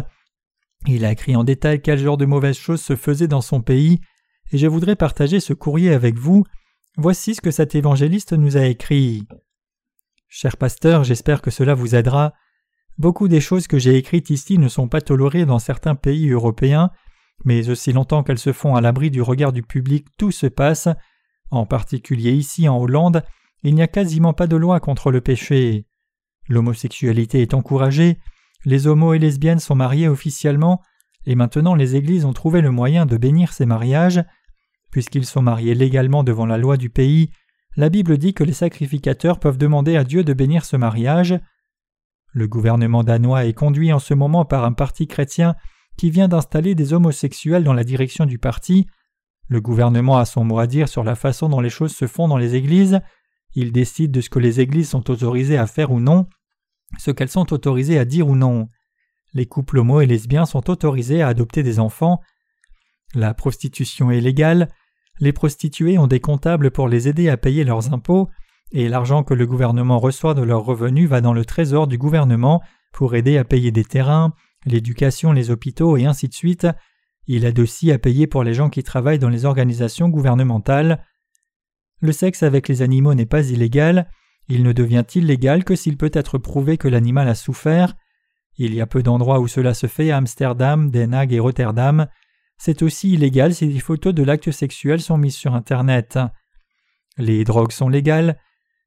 il 0.86 1.04
a 1.04 1.12
écrit 1.12 1.36
en 1.36 1.44
détail 1.44 1.82
quel 1.82 1.98
genre 1.98 2.16
de 2.16 2.24
mauvaises 2.24 2.56
choses 2.56 2.80
se 2.80 2.96
faisaient 2.96 3.28
dans 3.28 3.40
son 3.42 3.60
pays 3.60 4.00
et 4.52 4.58
je 4.58 4.66
voudrais 4.66 4.96
partager 4.96 5.40
ce 5.40 5.52
courrier 5.52 5.92
avec 5.92 6.16
vous. 6.16 6.44
Voici 6.96 7.34
ce 7.34 7.40
que 7.40 7.50
cet 7.50 7.74
évangéliste 7.74 8.32
nous 8.32 8.56
a 8.56 8.66
écrit. 8.66 9.26
Cher 10.28 10.56
pasteur, 10.56 11.04
j'espère 11.04 11.42
que 11.42 11.50
cela 11.50 11.74
vous 11.74 11.94
aidera. 11.94 12.32
Beaucoup 12.98 13.28
des 13.28 13.40
choses 13.40 13.66
que 13.66 13.78
j'ai 13.78 13.96
écrites 13.96 14.30
ici 14.30 14.58
ne 14.58 14.68
sont 14.68 14.88
pas 14.88 15.00
tolérées 15.00 15.46
dans 15.46 15.58
certains 15.58 15.94
pays 15.94 16.30
européens, 16.30 16.90
mais 17.44 17.70
aussi 17.70 17.92
longtemps 17.92 18.22
qu'elles 18.22 18.38
se 18.38 18.52
font 18.52 18.74
à 18.74 18.80
l'abri 18.80 19.10
du 19.10 19.22
regard 19.22 19.52
du 19.52 19.62
public, 19.62 20.06
tout 20.18 20.30
se 20.30 20.46
passe. 20.46 20.88
En 21.50 21.66
particulier 21.66 22.32
ici 22.32 22.68
en 22.68 22.78
Hollande, 22.78 23.22
il 23.62 23.74
n'y 23.74 23.82
a 23.82 23.88
quasiment 23.88 24.32
pas 24.32 24.46
de 24.46 24.56
loi 24.56 24.80
contre 24.80 25.10
le 25.10 25.20
péché. 25.20 25.86
L'homosexualité 26.48 27.42
est 27.42 27.54
encouragée, 27.54 28.18
les 28.64 28.86
homos 28.86 29.14
et 29.14 29.18
lesbiennes 29.18 29.60
sont 29.60 29.74
mariés 29.74 30.08
officiellement, 30.08 30.80
et 31.26 31.34
maintenant 31.34 31.74
les 31.74 31.96
églises 31.96 32.24
ont 32.24 32.32
trouvé 32.32 32.60
le 32.60 32.70
moyen 32.70 33.06
de 33.06 33.16
bénir 33.16 33.52
ces 33.52 33.66
mariages. 33.66 34.22
Puisqu'ils 34.90 35.26
sont 35.26 35.42
mariés 35.42 35.74
légalement 35.74 36.24
devant 36.24 36.46
la 36.46 36.58
loi 36.58 36.76
du 36.76 36.90
pays, 36.90 37.30
la 37.76 37.88
Bible 37.88 38.18
dit 38.18 38.34
que 38.34 38.44
les 38.44 38.52
sacrificateurs 38.52 39.38
peuvent 39.38 39.56
demander 39.56 39.96
à 39.96 40.04
Dieu 40.04 40.24
de 40.24 40.32
bénir 40.32 40.64
ce 40.64 40.76
mariage. 40.76 41.38
Le 42.32 42.46
gouvernement 42.46 43.02
danois 43.02 43.46
est 43.46 43.54
conduit 43.54 43.92
en 43.92 43.98
ce 43.98 44.14
moment 44.14 44.44
par 44.44 44.64
un 44.64 44.72
parti 44.72 45.06
chrétien 45.06 45.54
qui 45.96 46.10
vient 46.10 46.28
d'installer 46.28 46.74
des 46.74 46.92
homosexuels 46.92 47.64
dans 47.64 47.72
la 47.72 47.84
direction 47.84 48.26
du 48.26 48.38
parti. 48.38 48.86
Le 49.48 49.60
gouvernement 49.60 50.18
a 50.18 50.24
son 50.24 50.44
mot 50.44 50.58
à 50.58 50.66
dire 50.66 50.88
sur 50.88 51.04
la 51.04 51.14
façon 51.14 51.48
dont 51.48 51.60
les 51.60 51.70
choses 51.70 51.94
se 51.94 52.06
font 52.06 52.28
dans 52.28 52.36
les 52.36 52.54
églises. 52.54 53.00
Il 53.54 53.72
décide 53.72 54.10
de 54.10 54.20
ce 54.20 54.30
que 54.30 54.38
les 54.38 54.60
églises 54.60 54.88
sont 54.88 55.10
autorisées 55.10 55.58
à 55.58 55.66
faire 55.66 55.90
ou 55.90 56.00
non, 56.00 56.26
ce 56.98 57.10
qu'elles 57.10 57.28
sont 57.28 57.52
autorisées 57.52 57.98
à 57.98 58.04
dire 58.04 58.28
ou 58.28 58.36
non. 58.36 58.68
Les 59.34 59.46
couples 59.46 59.78
homo 59.78 60.00
et 60.00 60.06
lesbiens 60.06 60.46
sont 60.46 60.68
autorisés 60.70 61.22
à 61.22 61.28
adopter 61.28 61.62
des 61.62 61.78
enfants. 61.78 62.20
La 63.14 63.34
prostitution 63.34 64.10
est 64.10 64.20
légale. 64.20 64.68
Les 65.20 65.32
prostituées 65.32 65.98
ont 65.98 66.06
des 66.06 66.20
comptables 66.20 66.70
pour 66.70 66.88
les 66.88 67.08
aider 67.08 67.28
à 67.28 67.36
payer 67.36 67.64
leurs 67.64 67.92
impôts, 67.92 68.28
et 68.72 68.88
l'argent 68.88 69.22
que 69.22 69.34
le 69.34 69.46
gouvernement 69.46 69.98
reçoit 69.98 70.34
de 70.34 70.42
leurs 70.42 70.64
revenus 70.64 71.08
va 71.08 71.20
dans 71.20 71.34
le 71.34 71.44
trésor 71.44 71.86
du 71.86 71.98
gouvernement 71.98 72.62
pour 72.92 73.14
aider 73.14 73.36
à 73.36 73.44
payer 73.44 73.70
des 73.70 73.84
terrains, 73.84 74.32
l'éducation, 74.64 75.32
les 75.32 75.50
hôpitaux 75.50 75.96
et 75.96 76.06
ainsi 76.06 76.28
de 76.28 76.34
suite. 76.34 76.66
Il 77.26 77.44
aide 77.44 77.60
aussi 77.60 77.92
à 77.92 77.98
payer 77.98 78.26
pour 78.26 78.44
les 78.44 78.54
gens 78.54 78.70
qui 78.70 78.82
travaillent 78.82 79.18
dans 79.18 79.28
les 79.28 79.44
organisations 79.44 80.08
gouvernementales. 80.08 81.04
Le 82.02 82.12
sexe 82.12 82.42
avec 82.42 82.68
les 82.68 82.82
animaux 82.82 83.14
n'est 83.14 83.26
pas 83.26 83.48
illégal, 83.48 84.10
il 84.48 84.64
ne 84.64 84.72
devient 84.72 85.04
illégal 85.14 85.64
que 85.64 85.76
s'il 85.76 85.96
peut 85.96 86.10
être 86.12 86.36
prouvé 86.36 86.76
que 86.76 86.88
l'animal 86.88 87.28
a 87.28 87.34
souffert. 87.34 87.94
Il 88.58 88.74
y 88.74 88.80
a 88.80 88.86
peu 88.86 89.02
d'endroits 89.02 89.40
où 89.40 89.48
cela 89.48 89.72
se 89.72 89.86
fait 89.86 90.10
à 90.10 90.18
Amsterdam, 90.18 90.90
Den 90.90 91.14
Haag 91.14 91.32
et 91.32 91.38
Rotterdam. 91.38 92.06
C'est 92.58 92.82
aussi 92.82 93.12
illégal 93.12 93.54
si 93.54 93.68
des 93.68 93.78
photos 93.78 94.12
de 94.12 94.22
l'acte 94.22 94.50
sexuel 94.50 95.00
sont 95.00 95.16
mises 95.16 95.36
sur 95.36 95.54
Internet. 95.54 96.18
Les 97.18 97.44
drogues 97.44 97.72
sont 97.72 97.88
légales. 97.88 98.38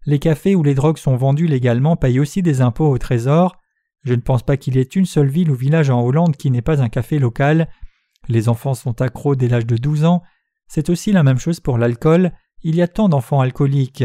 Les 0.05 0.19
cafés 0.19 0.55
où 0.55 0.61
les 0.61 0.75
drogues 0.75 0.97
sont 0.97 1.15
vendues 1.15 1.47
légalement 1.47 1.95
payent 1.95 2.19
aussi 2.19 2.41
des 2.41 2.61
impôts 2.61 2.89
au 2.89 2.97
trésor. 2.97 3.55
Je 4.03 4.13
ne 4.13 4.21
pense 4.21 4.43
pas 4.43 4.57
qu'il 4.57 4.75
y 4.75 4.79
ait 4.79 4.83
une 4.83 5.05
seule 5.05 5.29
ville 5.29 5.49
ou 5.49 5.55
village 5.55 5.89
en 5.89 6.01
Hollande 6.01 6.35
qui 6.35 6.51
n'ait 6.51 6.61
pas 6.61 6.81
un 6.81 6.89
café 6.89 7.17
local. 7.17 7.69
Les 8.27 8.49
enfants 8.49 8.75
sont 8.75 9.01
accros 9.01 9.35
dès 9.35 9.47
l'âge 9.47 9.65
de 9.65 9.77
12 9.77 10.05
ans. 10.05 10.21
C'est 10.67 10.89
aussi 10.89 11.11
la 11.11 11.23
même 11.23 11.39
chose 11.39 11.59
pour 11.59 11.77
l'alcool. 11.77 12.31
Il 12.67 12.75
y 12.75 12.81
a 12.81 12.87
tant 12.87 13.09
d'enfants 13.09 13.41
alcooliques. 13.41 14.03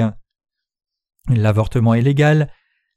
L'avortement 1.30 1.94
est 1.94 2.02
légal. 2.02 2.52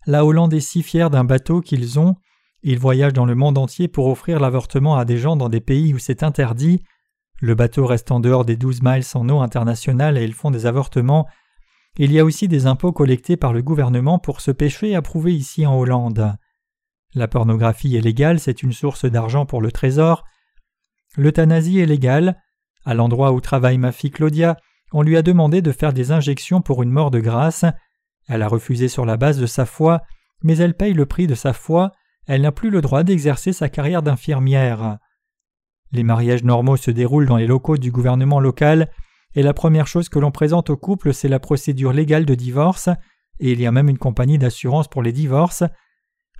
La 0.05 0.25
Hollande 0.25 0.53
est 0.53 0.59
si 0.59 0.83
fière 0.83 1.09
d'un 1.09 1.23
bateau 1.23 1.61
qu'ils 1.61 1.99
ont. 1.99 2.17
Ils 2.63 2.77
voyagent 2.77 3.13
dans 3.13 3.25
le 3.25 3.33
monde 3.33 3.57
entier 3.57 3.87
pour 3.87 4.07
offrir 4.07 4.41
l'avortement 4.41 4.97
à 4.97 5.05
des 5.05 5.17
gens 5.17 5.37
dans 5.37 5.47
des 5.47 5.61
pays 5.61 5.93
où 5.93 5.99
c'est 5.99 6.21
interdit. 6.21 6.83
Le 7.39 7.55
bateau 7.55 7.85
reste 7.85 8.11
en 8.11 8.19
dehors 8.19 8.43
des 8.43 8.57
12 8.57 8.81
miles 8.81 9.05
en 9.13 9.29
eau 9.29 9.39
internationale 9.39 10.17
et 10.17 10.25
ils 10.25 10.33
font 10.33 10.51
des 10.51 10.65
avortements. 10.65 11.27
Il 11.97 12.11
y 12.11 12.19
a 12.19 12.25
aussi 12.25 12.49
des 12.49 12.65
impôts 12.65 12.91
collectés 12.91 13.37
par 13.37 13.53
le 13.53 13.61
gouvernement 13.61 14.19
pour 14.19 14.41
ce 14.41 14.51
péché 14.51 14.95
approuvé 14.95 15.33
ici 15.33 15.65
en 15.65 15.79
Hollande. 15.79 16.35
La 17.15 17.29
pornographie 17.29 17.95
est 17.95 18.01
légale, 18.01 18.41
c'est 18.41 18.63
une 18.63 18.73
source 18.73 19.05
d'argent 19.05 19.45
pour 19.45 19.61
le 19.61 19.71
trésor. 19.71 20.25
L'euthanasie 21.15 21.79
est 21.79 21.85
légale. 21.85 22.37
À 22.83 22.93
l'endroit 22.93 23.31
où 23.31 23.39
travaille 23.39 23.77
ma 23.77 23.93
fille 23.93 24.11
Claudia, 24.11 24.57
on 24.93 25.01
lui 25.01 25.17
a 25.17 25.23
demandé 25.23 25.61
de 25.61 25.71
faire 25.71 25.91
des 25.91 26.11
injections 26.11 26.61
pour 26.61 26.83
une 26.83 26.91
mort 26.91 27.11
de 27.11 27.19
grâce. 27.19 27.65
Elle 28.27 28.43
a 28.43 28.47
refusé 28.47 28.87
sur 28.87 29.05
la 29.05 29.17
base 29.17 29.39
de 29.39 29.47
sa 29.47 29.65
foi, 29.65 30.01
mais 30.43 30.57
elle 30.57 30.75
paye 30.75 30.93
le 30.93 31.07
prix 31.07 31.27
de 31.27 31.35
sa 31.35 31.51
foi, 31.51 31.91
elle 32.27 32.41
n'a 32.41 32.51
plus 32.51 32.69
le 32.69 32.81
droit 32.81 33.03
d'exercer 33.03 33.51
sa 33.51 33.69
carrière 33.69 34.03
d'infirmière. 34.03 34.97
Les 35.91 36.03
mariages 36.03 36.43
normaux 36.43 36.77
se 36.77 36.91
déroulent 36.91 37.27
dans 37.27 37.37
les 37.37 37.47
locaux 37.47 37.77
du 37.77 37.91
gouvernement 37.91 38.39
local, 38.39 38.89
et 39.35 39.43
la 39.43 39.53
première 39.53 39.87
chose 39.87 40.09
que 40.09 40.19
l'on 40.19 40.31
présente 40.31 40.69
au 40.69 40.77
couple, 40.77 41.13
c'est 41.13 41.27
la 41.27 41.39
procédure 41.39 41.91
légale 41.91 42.25
de 42.25 42.35
divorce, 42.35 42.89
et 43.39 43.51
il 43.51 43.59
y 43.59 43.65
a 43.65 43.71
même 43.71 43.89
une 43.89 43.97
compagnie 43.97 44.37
d'assurance 44.37 44.87
pour 44.87 45.01
les 45.01 45.11
divorces. 45.11 45.63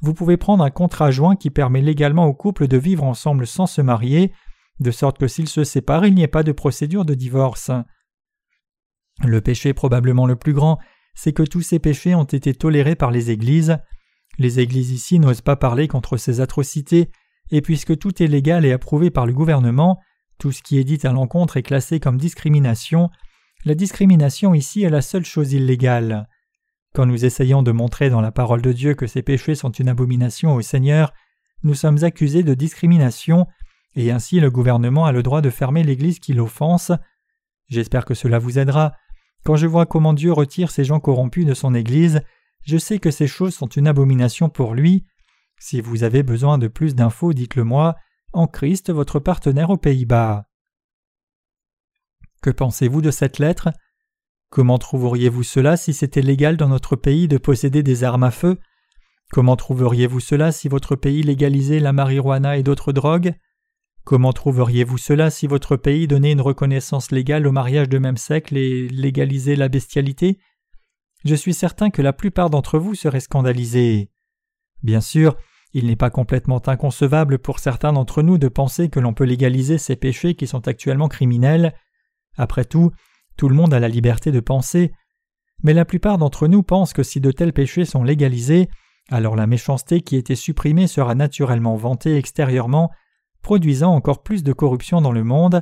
Vous 0.01 0.13
pouvez 0.13 0.37
prendre 0.37 0.63
un 0.63 0.69
contrat 0.69 1.11
joint 1.11 1.35
qui 1.35 1.49
permet 1.49 1.81
légalement 1.81 2.25
au 2.25 2.33
couple 2.33 2.67
de 2.67 2.77
vivre 2.77 3.03
ensemble 3.03 3.47
sans 3.47 3.65
se 3.65 3.81
marier, 3.81 4.31
de 4.79 4.91
sorte 4.91 5.17
que 5.17 5.27
s'ils 5.27 5.49
se 5.49 5.63
séparent, 5.63 6.05
il 6.05 6.13
n'y 6.13 6.23
ait 6.23 6.27
pas 6.27 6.43
de 6.43 6.51
procédure 6.51 7.05
de 7.05 7.13
divorce. 7.13 7.71
Le 9.21 9.41
péché 9.41 9.73
probablement 9.73 10.25
le 10.25 10.35
plus 10.35 10.53
grand, 10.53 10.79
c'est 11.13 11.33
que 11.33 11.43
tous 11.43 11.61
ces 11.61 11.79
péchés 11.79 12.15
ont 12.15 12.23
été 12.23 12.53
tolérés 12.53 12.95
par 12.95 13.11
les 13.11 13.29
églises. 13.29 13.77
Les 14.39 14.59
églises 14.59 14.91
ici 14.91 15.19
n'osent 15.19 15.41
pas 15.41 15.55
parler 15.55 15.87
contre 15.87 16.17
ces 16.17 16.41
atrocités, 16.41 17.11
et 17.51 17.61
puisque 17.61 17.97
tout 17.97 18.23
est 18.23 18.27
légal 18.27 18.65
et 18.65 18.71
approuvé 18.71 19.11
par 19.11 19.25
le 19.25 19.33
gouvernement, 19.33 19.99
tout 20.39 20.51
ce 20.51 20.63
qui 20.63 20.79
est 20.79 20.83
dit 20.83 20.99
à 21.03 21.11
l'encontre 21.11 21.57
est 21.57 21.63
classé 21.63 21.99
comme 21.99 22.17
discrimination. 22.17 23.09
La 23.65 23.75
discrimination 23.75 24.53
ici 24.53 24.83
est 24.83 24.89
la 24.89 25.01
seule 25.01 25.25
chose 25.25 25.53
illégale. 25.53 26.27
Quand 26.93 27.05
nous 27.05 27.25
essayons 27.25 27.63
de 27.63 27.71
montrer 27.71 28.09
dans 28.09 28.21
la 28.21 28.31
parole 28.31 28.61
de 28.61 28.71
Dieu 28.71 28.93
que 28.93 29.07
ces 29.07 29.21
péchés 29.21 29.55
sont 29.55 29.71
une 29.71 29.89
abomination 29.89 30.53
au 30.53 30.61
Seigneur, 30.61 31.13
nous 31.63 31.75
sommes 31.75 32.03
accusés 32.03 32.43
de 32.43 32.53
discrimination, 32.53 33.47
et 33.95 34.11
ainsi 34.11 34.39
le 34.39 34.51
gouvernement 34.51 35.05
a 35.05 35.11
le 35.11 35.23
droit 35.23 35.41
de 35.41 35.49
fermer 35.49 35.83
l'Église 35.83 36.19
qui 36.19 36.33
l'offense. 36.33 36.91
J'espère 37.69 38.05
que 38.05 38.13
cela 38.13 38.37
vous 38.39 38.59
aidera. 38.59 38.93
Quand 39.43 39.55
je 39.55 39.67
vois 39.67 39.85
comment 39.85 40.13
Dieu 40.13 40.31
retire 40.31 40.71
ces 40.71 40.85
gens 40.85 40.99
corrompus 40.99 41.45
de 41.45 41.53
son 41.53 41.75
Église, 41.75 42.21
je 42.63 42.77
sais 42.77 42.99
que 42.99 43.11
ces 43.11 43.27
choses 43.27 43.53
sont 43.53 43.67
une 43.67 43.87
abomination 43.87 44.49
pour 44.49 44.73
lui. 44.73 45.05
Si 45.59 45.81
vous 45.81 46.03
avez 46.03 46.23
besoin 46.23 46.57
de 46.57 46.67
plus 46.67 46.95
d'infos, 46.95 47.33
dites-le 47.33 47.63
moi, 47.63 47.95
en 48.31 48.47
Christ, 48.47 48.91
votre 48.91 49.19
partenaire 49.19 49.69
aux 49.69 49.77
Pays-Bas. 49.77 50.45
Que 52.41 52.49
pensez-vous 52.49 53.01
de 53.01 53.11
cette 53.11 53.39
lettre? 53.39 53.69
Comment 54.49 54.77
trouveriez-vous 54.77 55.43
cela 55.43 55.77
si 55.77 55.93
c'était 55.93 56.21
légal 56.21 56.57
dans 56.57 56.69
notre 56.69 56.95
pays 56.95 57.27
de 57.27 57.37
posséder 57.37 57.83
des 57.83 58.03
armes 58.03 58.23
à 58.23 58.31
feu? 58.31 58.59
Comment 59.31 59.55
trouveriez-vous 59.55 60.19
cela 60.19 60.51
si 60.51 60.67
votre 60.67 60.95
pays 60.95 61.23
légalisait 61.23 61.79
la 61.79 61.91
marijuana 61.91 62.57
et 62.57 62.63
d'autres 62.63 62.93
drogues? 62.93 63.33
Comment 64.05 64.33
trouveriez-vous 64.33 64.97
cela 64.97 65.29
si 65.29 65.47
votre 65.47 65.77
pays 65.77 66.07
donnait 66.07 66.33
une 66.33 66.41
reconnaissance 66.41 67.11
légale 67.11 67.47
au 67.47 67.53
mariage 67.53 67.87
de 67.87 67.99
même 67.99 68.17
sexe 68.17 68.51
et 68.51 68.87
légalisait 68.89 69.55
la 69.55 69.69
bestialité? 69.69 70.39
Je 71.23 71.35
suis 71.35 71.53
certain 71.53 71.89
que 71.89 72.01
la 72.01 72.11
plupart 72.11 72.49
d'entre 72.49 72.79
vous 72.79 72.95
seraient 72.95 73.21
scandalisés. 73.21 74.09
Bien 74.83 74.99
sûr, 74.99 75.37
il 75.71 75.87
n'est 75.87 75.95
pas 75.95 76.09
complètement 76.09 76.61
inconcevable 76.67 77.39
pour 77.39 77.59
certains 77.59 77.93
d'entre 77.93 78.21
nous 78.21 78.37
de 78.37 78.49
penser 78.49 78.89
que 78.89 78.99
l'on 78.99 79.13
peut 79.13 79.23
légaliser 79.23 79.77
ces 79.77 79.95
péchés 79.95 80.35
qui 80.35 80.47
sont 80.47 80.67
actuellement 80.67 81.07
criminels. 81.07 81.73
Après 82.37 82.65
tout, 82.65 82.91
tout 83.37 83.47
le 83.47 83.55
monde 83.55 83.73
a 83.73 83.79
la 83.79 83.87
liberté 83.87 84.31
de 84.31 84.41
penser. 84.41 84.91
Mais 85.63 85.73
la 85.73 85.85
plupart 85.85 86.17
d'entre 86.17 86.47
nous 86.49 86.61
pensent 86.61 86.91
que 86.91 87.03
si 87.03 87.21
de 87.21 87.31
tels 87.31 87.53
péchés 87.53 87.85
sont 87.85 88.03
légalisés, 88.03 88.67
alors 89.09 89.37
la 89.37 89.47
méchanceté 89.47 90.01
qui 90.01 90.17
était 90.17 90.35
supprimée 90.35 90.87
sera 90.87 91.15
naturellement 91.15 91.77
vantée 91.77 92.17
extérieurement 92.17 92.91
produisant 93.43 93.93
encore 93.93 94.23
plus 94.23 94.41
de 94.41 94.53
corruption 94.53 95.01
dans 95.01 95.11
le 95.11 95.23
monde, 95.23 95.61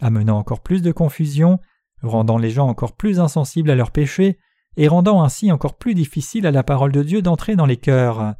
amenant 0.00 0.38
encore 0.38 0.60
plus 0.60 0.82
de 0.82 0.92
confusion, 0.92 1.58
rendant 2.02 2.38
les 2.38 2.50
gens 2.50 2.68
encore 2.68 2.96
plus 2.96 3.18
insensibles 3.18 3.70
à 3.70 3.74
leurs 3.74 3.90
péchés, 3.90 4.38
et 4.76 4.88
rendant 4.88 5.22
ainsi 5.22 5.50
encore 5.50 5.76
plus 5.76 5.94
difficile 5.94 6.46
à 6.46 6.50
la 6.50 6.62
parole 6.62 6.92
de 6.92 7.02
Dieu 7.02 7.22
d'entrer 7.22 7.56
dans 7.56 7.66
les 7.66 7.76
cœurs. 7.76 8.34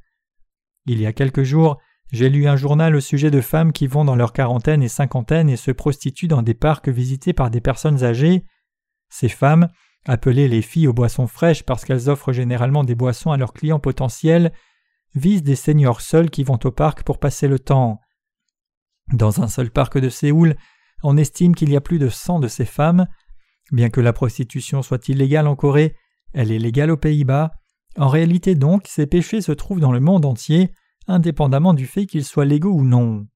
Il 0.87 1.01
y 1.01 1.07
a 1.07 1.13
quelques 1.13 1.43
jours, 1.43 1.79
j'ai 2.13 2.29
lu 2.29 2.47
un 2.47 2.57
journal 2.57 2.95
au 2.95 3.01
sujet 3.01 3.31
de 3.31 3.41
femmes 3.41 3.73
qui 3.73 3.87
vont 3.87 4.05
dans 4.05 4.17
leur 4.17 4.33
quarantaine 4.33 4.83
et 4.83 4.89
cinquantaine 4.89 5.49
et 5.49 5.57
se 5.57 5.71
prostituent 5.71 6.29
dans 6.29 6.43
des 6.43 6.55
parcs 6.55 6.89
visités 6.89 7.33
par 7.33 7.51
des 7.51 7.61
personnes 7.61 8.05
âgées. 8.05 8.45
Ces 9.09 9.29
femmes, 9.29 9.69
appelées 10.07 10.49
les 10.49 10.63
filles 10.63 10.89
aux 10.89 10.93
boissons 10.93 11.27
fraîches 11.27 11.63
parce 11.63 11.85
qu'elles 11.85 12.11
offrent 12.11 12.33
généralement 12.33 12.85
des 12.85 12.95
boissons 12.95 13.31
à 13.31 13.37
leurs 13.37 13.55
clients 13.55 13.79
potentiels, 13.79 14.53
visent 15.15 15.43
des 15.43 15.57
seigneurs 15.57 16.01
seuls 16.01 16.31
qui 16.31 16.45
vont 16.45 16.59
au 16.65 16.71
parc 16.71 17.03
pour 17.03 17.19
passer 17.19 17.49
le 17.49 17.59
temps. 17.59 18.02
Dans 19.13 19.41
un 19.43 19.49
seul 19.49 19.71
parc 19.71 19.99
de 19.99 20.09
Séoul, 20.09 20.57
on 21.03 21.17
estime 21.17 21.55
qu'il 21.55 21.71
y 21.71 21.77
a 21.77 21.81
plus 21.81 21.99
de 21.99 22.09
100 22.09 22.41
de 22.41 22.49
ces 22.49 22.65
femmes. 22.65 23.07
Bien 23.71 23.91
que 23.91 24.01
la 24.01 24.13
prostitution 24.13 24.83
soit 24.83 25.09
illégale 25.09 25.47
en 25.47 25.57
Corée, 25.57 25.97
elle 26.33 26.53
est 26.53 26.59
légale 26.59 26.91
aux 26.91 26.97
Pays-Bas. 26.97 27.53
En 27.99 28.09
réalité 28.09 28.55
donc, 28.55 28.87
ces 28.87 29.07
péchés 29.07 29.43
se 29.43 29.53
trouvent 29.53 29.81
dans 29.81 29.93
le 29.93 30.01
monde 30.01 30.25
entier, 30.25 30.73
indépendamment 31.07 31.75
du 31.75 31.87
fait 31.87 32.07
qu'ils 32.07 32.25
soient 32.25 32.45
légaux 32.45 32.73
ou 32.73 32.85
non. 32.85 33.27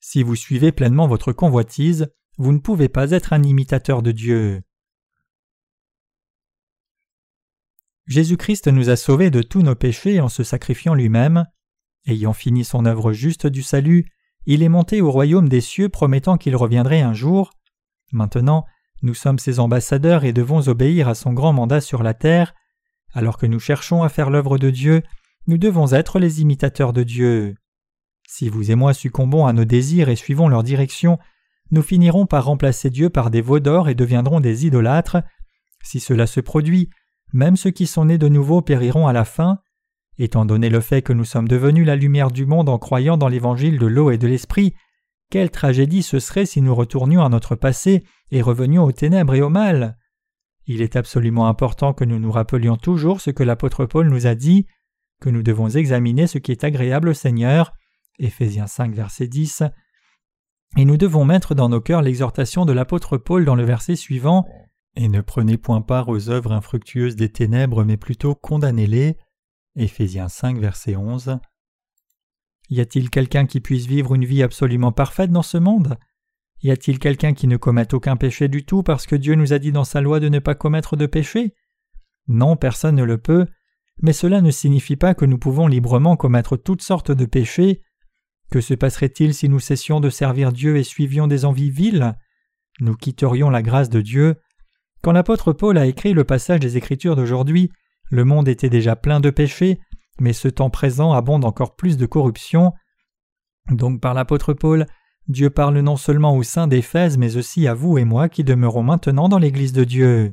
Si 0.00 0.22
vous 0.22 0.36
suivez 0.36 0.72
pleinement 0.72 1.06
votre 1.06 1.32
convoitise, 1.32 2.08
vous 2.38 2.52
ne 2.52 2.58
pouvez 2.58 2.88
pas 2.88 3.10
être 3.10 3.32
un 3.32 3.42
imitateur 3.42 4.02
de 4.02 4.12
Dieu. 4.12 4.62
Jésus-Christ 8.06 8.68
nous 8.68 8.90
a 8.90 8.96
sauvés 8.96 9.30
de 9.30 9.42
tous 9.42 9.62
nos 9.62 9.74
péchés 9.74 10.20
en 10.20 10.28
se 10.28 10.42
sacrifiant 10.42 10.94
lui-même. 10.94 11.46
Ayant 12.06 12.34
fini 12.34 12.64
son 12.64 12.84
œuvre 12.84 13.12
juste 13.12 13.46
du 13.46 13.62
salut, 13.62 14.06
il 14.46 14.62
est 14.62 14.68
monté 14.68 15.00
au 15.00 15.10
royaume 15.10 15.48
des 15.48 15.62
cieux 15.62 15.88
promettant 15.88 16.36
qu'il 16.36 16.54
reviendrait 16.54 17.00
un 17.00 17.14
jour. 17.14 17.52
Maintenant, 18.12 18.66
nous 19.02 19.14
sommes 19.14 19.38
ses 19.38 19.58
ambassadeurs 19.58 20.24
et 20.24 20.32
devons 20.32 20.68
obéir 20.68 21.08
à 21.08 21.14
son 21.14 21.32
grand 21.32 21.52
mandat 21.52 21.80
sur 21.80 22.02
la 22.02 22.14
terre. 22.14 22.54
Alors 23.14 23.38
que 23.38 23.46
nous 23.46 23.58
cherchons 23.58 24.02
à 24.02 24.08
faire 24.08 24.28
l'œuvre 24.28 24.58
de 24.58 24.70
Dieu, 24.70 25.02
nous 25.46 25.58
devons 25.58 25.92
être 25.92 26.18
les 26.18 26.42
imitateurs 26.42 26.92
de 26.92 27.02
Dieu. 27.02 27.54
Si 28.26 28.48
vous 28.48 28.70
et 28.70 28.74
moi 28.74 28.92
succombons 28.94 29.46
à 29.46 29.52
nos 29.52 29.64
désirs 29.64 30.08
et 30.08 30.16
suivons 30.16 30.48
leur 30.48 30.62
direction, 30.62 31.18
nous 31.70 31.82
finirons 31.82 32.26
par 32.26 32.44
remplacer 32.44 32.90
Dieu 32.90 33.08
par 33.10 33.30
des 33.30 33.40
veaux 33.40 33.60
d'or 33.60 33.88
et 33.88 33.94
deviendrons 33.94 34.40
des 34.40 34.66
idolâtres. 34.66 35.18
Si 35.82 36.00
cela 36.00 36.26
se 36.26 36.40
produit, 36.40 36.90
même 37.34 37.56
ceux 37.56 37.70
qui 37.70 37.86
sont 37.86 38.06
nés 38.06 38.16
de 38.16 38.28
nouveau 38.28 38.62
périront 38.62 39.06
à 39.06 39.12
la 39.12 39.24
fin. 39.24 39.58
Étant 40.18 40.44
donné 40.44 40.70
le 40.70 40.80
fait 40.80 41.02
que 41.02 41.12
nous 41.12 41.24
sommes 41.24 41.48
devenus 41.48 41.84
la 41.84 41.96
lumière 41.96 42.30
du 42.30 42.46
monde 42.46 42.68
en 42.68 42.78
croyant 42.78 43.16
dans 43.16 43.28
l'évangile 43.28 43.78
de 43.78 43.86
l'eau 43.86 44.12
et 44.12 44.18
de 44.18 44.28
l'esprit, 44.28 44.74
quelle 45.30 45.50
tragédie 45.50 46.04
ce 46.04 46.20
serait 46.20 46.46
si 46.46 46.62
nous 46.62 46.74
retournions 46.74 47.24
à 47.24 47.28
notre 47.28 47.56
passé 47.56 48.04
et 48.30 48.40
revenions 48.40 48.84
aux 48.84 48.92
ténèbres 48.92 49.34
et 49.34 49.42
au 49.42 49.48
mal. 49.48 49.98
Il 50.66 50.80
est 50.80 50.94
absolument 50.94 51.48
important 51.48 51.92
que 51.92 52.04
nous 52.04 52.20
nous 52.20 52.30
rappelions 52.30 52.76
toujours 52.76 53.20
ce 53.20 53.30
que 53.30 53.42
l'apôtre 53.42 53.84
Paul 53.84 54.08
nous 54.08 54.28
a 54.28 54.36
dit, 54.36 54.66
que 55.20 55.28
nous 55.28 55.42
devons 55.42 55.68
examiner 55.68 56.28
ce 56.28 56.38
qui 56.38 56.52
est 56.52 56.62
agréable 56.62 57.08
au 57.08 57.14
Seigneur, 57.14 57.72
Éphésiens 58.20 58.68
5 58.68 58.94
verset 58.94 59.26
10, 59.26 59.64
et 60.76 60.84
nous 60.84 60.96
devons 60.96 61.24
mettre 61.24 61.56
dans 61.56 61.68
nos 61.68 61.80
cœurs 61.80 62.02
l'exhortation 62.02 62.64
de 62.64 62.72
l'apôtre 62.72 63.16
Paul 63.16 63.44
dans 63.44 63.56
le 63.56 63.64
verset 63.64 63.96
suivant 63.96 64.46
Et 64.96 65.08
ne 65.08 65.20
prenez 65.20 65.56
point 65.56 65.82
part 65.82 66.08
aux 66.08 66.30
œuvres 66.30 66.52
infructueuses 66.52 67.16
des 67.16 67.30
ténèbres, 67.30 67.84
mais 67.84 67.96
plutôt 67.96 68.34
condamnez-les. 68.34 69.16
Éphésiens 69.76 70.28
5, 70.28 70.58
verset 70.58 70.94
11. 70.94 71.38
Y 72.70 72.80
a-t-il 72.80 73.10
quelqu'un 73.10 73.46
qui 73.46 73.60
puisse 73.60 73.86
vivre 73.86 74.14
une 74.14 74.24
vie 74.24 74.42
absolument 74.42 74.92
parfaite 74.92 75.30
dans 75.30 75.42
ce 75.42 75.58
monde? 75.58 75.96
Y 76.62 76.70
a-t-il 76.70 76.98
quelqu'un 76.98 77.34
qui 77.34 77.46
ne 77.46 77.56
commette 77.56 77.92
aucun 77.92 78.16
péché 78.16 78.48
du 78.48 78.64
tout 78.64 78.82
parce 78.82 79.06
que 79.06 79.16
Dieu 79.16 79.34
nous 79.34 79.52
a 79.52 79.58
dit 79.58 79.72
dans 79.72 79.84
sa 79.84 80.00
loi 80.00 80.20
de 80.20 80.28
ne 80.28 80.38
pas 80.38 80.54
commettre 80.54 80.96
de 80.96 81.06
péché? 81.06 81.54
Non, 82.28 82.56
personne 82.56 82.94
ne 82.94 83.04
le 83.04 83.18
peut, 83.18 83.46
mais 84.00 84.12
cela 84.12 84.40
ne 84.40 84.50
signifie 84.50 84.96
pas 84.96 85.14
que 85.14 85.26
nous 85.26 85.38
pouvons 85.38 85.66
librement 85.66 86.16
commettre 86.16 86.56
toutes 86.56 86.82
sortes 86.82 87.10
de 87.10 87.26
péchés. 87.26 87.82
Que 88.50 88.60
se 88.60 88.74
passerait-il 88.74 89.34
si 89.34 89.48
nous 89.48 89.60
cessions 89.60 90.00
de 90.00 90.08
servir 90.08 90.52
Dieu 90.52 90.76
et 90.76 90.84
suivions 90.84 91.26
des 91.26 91.44
envies 91.44 91.70
viles? 91.70 92.14
Nous 92.80 92.94
quitterions 92.94 93.50
la 93.50 93.62
grâce 93.62 93.90
de 93.90 94.00
Dieu. 94.00 94.36
Quand 95.04 95.12
l'apôtre 95.12 95.52
Paul 95.52 95.76
a 95.76 95.84
écrit 95.84 96.14
le 96.14 96.24
passage 96.24 96.60
des 96.60 96.78
Écritures 96.78 97.14
d'aujourd'hui, 97.14 97.70
le 98.10 98.24
monde 98.24 98.48
était 98.48 98.70
déjà 98.70 98.96
plein 98.96 99.20
de 99.20 99.28
péchés, 99.28 99.78
mais 100.18 100.32
ce 100.32 100.48
temps 100.48 100.70
présent 100.70 101.12
abonde 101.12 101.44
encore 101.44 101.76
plus 101.76 101.98
de 101.98 102.06
corruption. 102.06 102.72
Donc 103.70 104.00
par 104.00 104.14
l'apôtre 104.14 104.54
Paul, 104.54 104.86
Dieu 105.28 105.50
parle 105.50 105.78
non 105.80 105.96
seulement 105.96 106.34
aux 106.34 106.42
saints 106.42 106.68
d'Éphèse, 106.68 107.18
mais 107.18 107.36
aussi 107.36 107.68
à 107.68 107.74
vous 107.74 107.98
et 107.98 108.06
moi 108.06 108.30
qui 108.30 108.44
demeurons 108.44 108.82
maintenant 108.82 109.28
dans 109.28 109.36
l'Église 109.36 109.74
de 109.74 109.84
Dieu. 109.84 110.32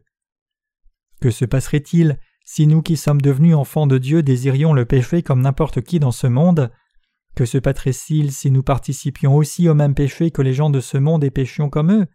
Que 1.19 1.31
se 1.31 1.43
passerait-il 1.43 2.17
si 2.45 2.65
nous 2.65 2.81
qui 2.81 2.95
sommes 2.95 3.21
devenus 3.21 3.55
enfants 3.55 3.87
de 3.87 3.97
Dieu 3.97 4.23
désirions 4.23 4.71
le 4.71 4.85
péché 4.85 5.21
comme 5.21 5.41
n'importe 5.41 5.81
qui 5.81 5.99
dans 5.99 6.13
ce 6.13 6.27
monde? 6.27 6.71
Que 7.35 7.43
se 7.43 7.57
passerait-il 7.57 8.31
si 8.31 8.51
nous 8.51 8.63
participions 8.63 9.35
aussi 9.35 9.67
au 9.67 9.73
même 9.73 9.95
péché 9.95 10.31
que 10.31 10.41
les 10.41 10.53
gens 10.53 10.69
de 10.69 10.79
ce 10.79 10.97
monde 10.97 11.25
et 11.25 11.29
péchions 11.29 11.69
comme 11.69 11.91
eux? 11.91 12.07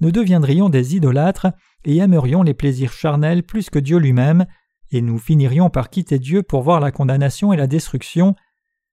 Nous 0.00 0.12
deviendrions 0.12 0.68
des 0.68 0.96
idolâtres 0.96 1.48
et 1.84 1.98
aimerions 1.98 2.42
les 2.42 2.54
plaisirs 2.54 2.92
charnels 2.92 3.42
plus 3.42 3.70
que 3.70 3.78
Dieu 3.78 3.98
lui-même, 3.98 4.46
et 4.90 5.02
nous 5.02 5.18
finirions 5.18 5.70
par 5.70 5.90
quitter 5.90 6.18
Dieu 6.18 6.42
pour 6.42 6.62
voir 6.62 6.80
la 6.80 6.90
condamnation 6.90 7.52
et 7.52 7.56
la 7.56 7.66
destruction. 7.66 8.34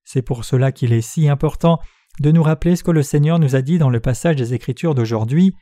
C'est 0.04 0.22
pour 0.22 0.44
cela 0.44 0.70
qu'il 0.72 0.92
est 0.92 1.00
si 1.00 1.28
important 1.28 1.80
de 2.20 2.30
nous 2.30 2.42
rappeler 2.42 2.76
ce 2.76 2.84
que 2.84 2.90
le 2.90 3.02
Seigneur 3.02 3.38
nous 3.38 3.56
a 3.56 3.62
dit 3.62 3.78
dans 3.78 3.90
le 3.90 4.00
passage 4.00 4.36
des 4.36 4.54
Écritures 4.54 4.94
d'aujourd'hui. 4.94 5.54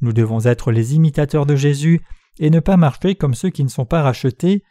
Nous 0.00 0.12
devons 0.12 0.44
être 0.46 0.72
les 0.72 0.94
imitateurs 0.94 1.46
de 1.46 1.56
Jésus 1.56 2.00
et 2.38 2.50
ne 2.50 2.60
pas 2.60 2.76
marcher 2.76 3.14
comme 3.14 3.34
ceux 3.34 3.50
qui 3.50 3.64
ne 3.64 3.68
sont 3.68 3.86
pas 3.86 4.02
rachetés. 4.02 4.62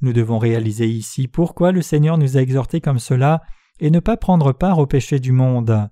Nous 0.00 0.12
devons 0.12 0.38
réaliser 0.38 0.86
ici 0.86 1.28
pourquoi 1.28 1.72
le 1.72 1.82
Seigneur 1.82 2.18
nous 2.18 2.36
a 2.36 2.40
exhortés 2.40 2.80
comme 2.80 2.98
cela 2.98 3.42
et 3.80 3.90
ne 3.90 4.00
pas 4.00 4.16
prendre 4.16 4.52
part 4.52 4.78
aux 4.78 4.86
péchés 4.86 5.20
du 5.20 5.32
monde. 5.32 5.88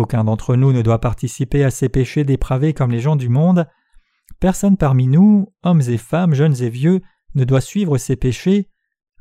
Aucun 0.00 0.24
d'entre 0.24 0.56
nous 0.56 0.72
ne 0.72 0.80
doit 0.80 0.98
participer 0.98 1.62
à 1.62 1.70
ces 1.70 1.90
péchés 1.90 2.24
dépravés 2.24 2.72
comme 2.72 2.90
les 2.90 3.00
gens 3.00 3.16
du 3.16 3.28
monde. 3.28 3.68
Personne 4.40 4.78
parmi 4.78 5.06
nous, 5.06 5.52
hommes 5.62 5.82
et 5.82 5.98
femmes, 5.98 6.32
jeunes 6.32 6.62
et 6.62 6.70
vieux, 6.70 7.02
ne 7.34 7.44
doit 7.44 7.60
suivre 7.60 7.98
ces 7.98 8.16
péchés. 8.16 8.70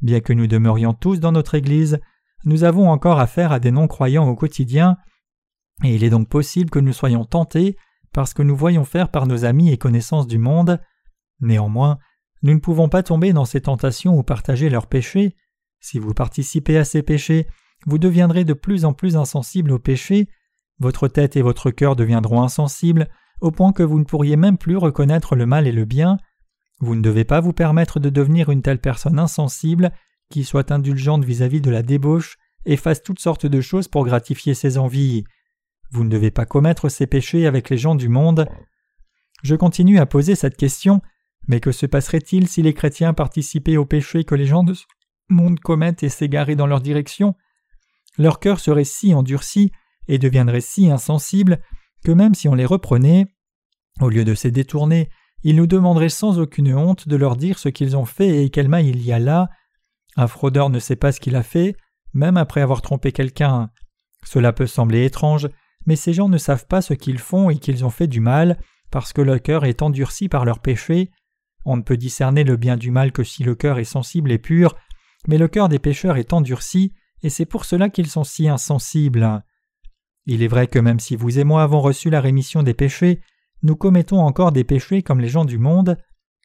Bien 0.02 0.22
que 0.22 0.32
nous 0.32 0.48
demeurions 0.48 0.94
tous 0.94 1.20
dans 1.20 1.34
notre 1.34 1.56
Église, 1.56 2.00
nous 2.46 2.64
avons 2.64 2.90
encore 2.90 3.20
affaire 3.20 3.52
à 3.52 3.60
des 3.60 3.72
non-croyants 3.72 4.30
au 4.30 4.38
quotidien, 4.38 4.96
et 5.84 5.96
il 5.96 6.06
est 6.06 6.10
donc 6.10 6.30
possible 6.30 6.70
que 6.70 6.80
nous 6.80 6.94
soyons 6.94 7.26
tentés 7.26 7.76
parce 8.14 8.34
que 8.34 8.42
nous 8.42 8.56
voyons 8.56 8.86
faire 8.86 9.12
par 9.12 9.28
nos 9.28 9.44
amis 9.44 9.74
et 9.74 9.78
connaissances 9.78 10.28
du 10.28 10.38
monde. 10.38 10.80
Néanmoins, 11.42 12.00
nous 12.42 12.54
ne 12.54 12.60
pouvons 12.60 12.88
pas 12.88 13.04
tomber 13.04 13.34
dans 13.34 13.44
ces 13.44 13.60
tentations 13.60 14.18
ou 14.18 14.24
partager 14.24 14.70
leurs 14.70 14.88
péchés. 14.88 15.36
Si 15.82 16.00
vous 16.00 16.14
participez 16.14 16.78
à 16.78 16.86
ces 16.86 17.04
péchés, 17.04 17.48
vous 17.86 17.98
deviendrez 17.98 18.46
de 18.46 18.54
plus 18.54 18.86
en 18.86 18.94
plus 18.94 19.18
insensible 19.18 19.74
aux 19.74 19.80
péchés, 19.80 20.30
votre 20.80 21.08
tête 21.08 21.36
et 21.36 21.42
votre 21.42 21.72
cœur 21.72 21.96
deviendront 21.96 22.42
insensibles 22.42 23.08
au 23.42 23.52
point 23.52 23.74
que 23.74 23.84
vous 23.84 24.00
ne 24.00 24.06
pourriez 24.06 24.36
même 24.36 24.58
plus 24.58 24.78
reconnaître 24.78 25.36
le 25.36 25.46
mal 25.46 25.68
et 25.68 25.72
le 25.72 25.86
bien. 25.86 26.18
Vous 26.80 26.96
ne 26.96 27.02
devez 27.02 27.24
pas 27.24 27.42
vous 27.42 27.54
permettre 27.54 28.00
de 28.00 28.10
devenir 28.10 28.50
une 28.50 28.62
telle 28.62 28.80
personne 28.80 29.20
insensible 29.20 29.92
qui 30.30 30.44
soit 30.44 30.72
indulgente 30.72 31.26
vis-à-vis 31.26 31.62
de 31.62 31.72
la 31.72 31.82
débauche 31.82 32.38
et 32.66 32.78
fasse 32.78 33.02
toutes 33.02 33.20
sortes 33.20 33.46
de 33.46 33.62
choses 33.62 33.88
pour 33.88 34.06
gratifier 34.06 34.54
ses 34.54 34.78
envies. 34.78 35.24
Vous 35.92 36.04
ne 36.04 36.10
devez 36.10 36.32
pas 36.32 36.46
commettre 36.46 36.90
ces 36.90 37.08
péchés 37.08 37.48
avec 37.48 37.70
les 37.70 37.78
gens 37.78 37.96
du 37.96 38.10
monde. 38.10 38.48
Je 39.44 39.56
continue 39.56 40.00
à 40.00 40.06
poser 40.06 40.36
cette 40.36 40.58
question, 40.58 41.02
mais 41.48 41.60
que 41.60 41.72
se 41.72 41.86
passerait-il 41.86 42.48
si 42.48 42.62
les 42.62 42.74
chrétiens 42.74 43.14
participaient 43.14 43.78
aux 43.78 43.86
péchés 43.86 44.24
que 44.24 44.36
les 44.36 44.46
gens 44.46 44.64
de 44.64 44.76
monde 45.30 45.60
commettent 45.60 46.04
et 46.04 46.10
s'égarer 46.10 46.56
dans 46.56 46.68
leur 46.68 46.82
direction, 46.82 47.36
leur 48.18 48.40
cœur 48.40 48.60
serait 48.60 48.84
si 48.84 49.14
endurci 49.14 49.72
et 50.08 50.18
deviendrait 50.18 50.62
si 50.62 50.90
insensible 50.90 51.60
que 52.04 52.12
même 52.12 52.34
si 52.34 52.48
on 52.48 52.56
les 52.56 52.66
reprenait, 52.66 53.28
au 54.02 54.10
lieu 54.10 54.24
de 54.24 54.34
se 54.34 54.48
détourner, 54.48 55.10
ils 55.44 55.56
nous 55.56 55.68
demanderaient 55.68 56.10
sans 56.10 56.40
aucune 56.40 56.74
honte 56.74 57.08
de 57.08 57.16
leur 57.16 57.36
dire 57.36 57.60
ce 57.60 57.70
qu'ils 57.70 57.96
ont 57.96 58.06
fait 58.06 58.44
et 58.44 58.50
quel 58.50 58.68
mal 58.68 58.86
il 58.86 59.02
y 59.02 59.12
a 59.12 59.20
là. 59.20 59.50
Un 60.16 60.28
fraudeur 60.28 60.70
ne 60.70 60.80
sait 60.80 60.96
pas 60.96 61.12
ce 61.12 61.20
qu'il 61.20 61.36
a 61.36 61.44
fait, 61.44 61.76
même 62.14 62.38
après 62.38 62.62
avoir 62.62 62.82
trompé 62.82 63.12
quelqu'un. 63.12 63.70
Cela 64.26 64.52
peut 64.52 64.68
sembler 64.68 65.06
étrange, 65.06 65.48
mais 65.86 65.96
ces 65.96 66.14
gens 66.14 66.30
ne 66.30 66.38
savent 66.38 66.68
pas 66.68 66.82
ce 66.82 66.94
qu'ils 66.94 67.20
font 67.20 67.50
et 67.50 67.58
qu'ils 67.58 67.86
ont 67.86 67.90
fait 67.90 68.08
du 68.08 68.20
mal, 68.20 68.60
parce 68.92 69.14
que 69.14 69.22
leur 69.22 69.42
cœur 69.42 69.66
est 69.66 69.82
endurci 69.82 70.28
par 70.28 70.46
leurs 70.46 70.60
péchés. 70.60 71.12
On 71.66 71.78
ne 71.78 71.82
peut 71.82 71.98
discerner 71.98 72.44
le 72.44 72.58
bien 72.58 72.76
du 72.76 72.92
mal 72.92 73.12
que 73.12 73.24
si 73.24 73.44
le 73.44 73.56
cœur 73.56 73.80
est 73.80 73.86
sensible 73.86 74.32
et 74.32 74.40
pur, 74.40 74.76
mais 75.28 75.38
le 75.38 75.48
cœur 75.48 75.70
des 75.70 75.80
pécheurs 75.80 76.18
est 76.18 76.34
endurci, 76.34 76.94
et 77.22 77.30
c'est 77.30 77.46
pour 77.46 77.66
cela 77.66 77.90
qu'ils 77.90 78.08
sont 78.08 78.24
si 78.24 78.48
insensibles. 78.48 79.44
Il 80.32 80.44
est 80.44 80.48
vrai 80.48 80.68
que 80.68 80.78
même 80.78 81.00
si 81.00 81.16
vous 81.16 81.40
et 81.40 81.44
moi 81.44 81.64
avons 81.64 81.82
reçu 81.82 82.12
la 82.12 82.22
rémission 82.22 82.62
des 82.62 82.76
péchés, 82.76 83.20
nous 83.64 83.76
commettons 83.76 84.20
encore 84.20 84.52
des 84.52 84.64
péchés 84.64 85.02
comme 85.02 85.20
les 85.20 85.28
gens 85.28 85.44
du 85.44 85.58
monde. 85.58 85.98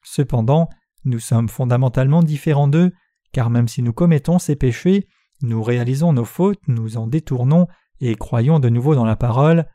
Cependant, 0.03 0.71
nous 1.05 1.19
sommes 1.19 1.51
fondamentalement 1.51 2.23
différents 2.23 2.67
d'eux, 2.67 2.93
car 3.33 3.51
même 3.51 3.69
si 3.69 3.83
nous 3.83 3.93
commettons 3.93 4.39
ces 4.39 4.57
péchés, 4.57 5.07
nous 5.43 5.63
réalisons 5.63 6.15
nos 6.15 6.25
fautes, 6.25 6.63
nous 6.67 6.97
en 6.97 7.07
détournons 7.07 7.67
et 8.01 8.15
croyons 8.15 8.59
de 8.59 8.71
nouveau 8.71 8.95
dans 8.95 9.05
la 9.05 9.17
parole. 9.17 9.67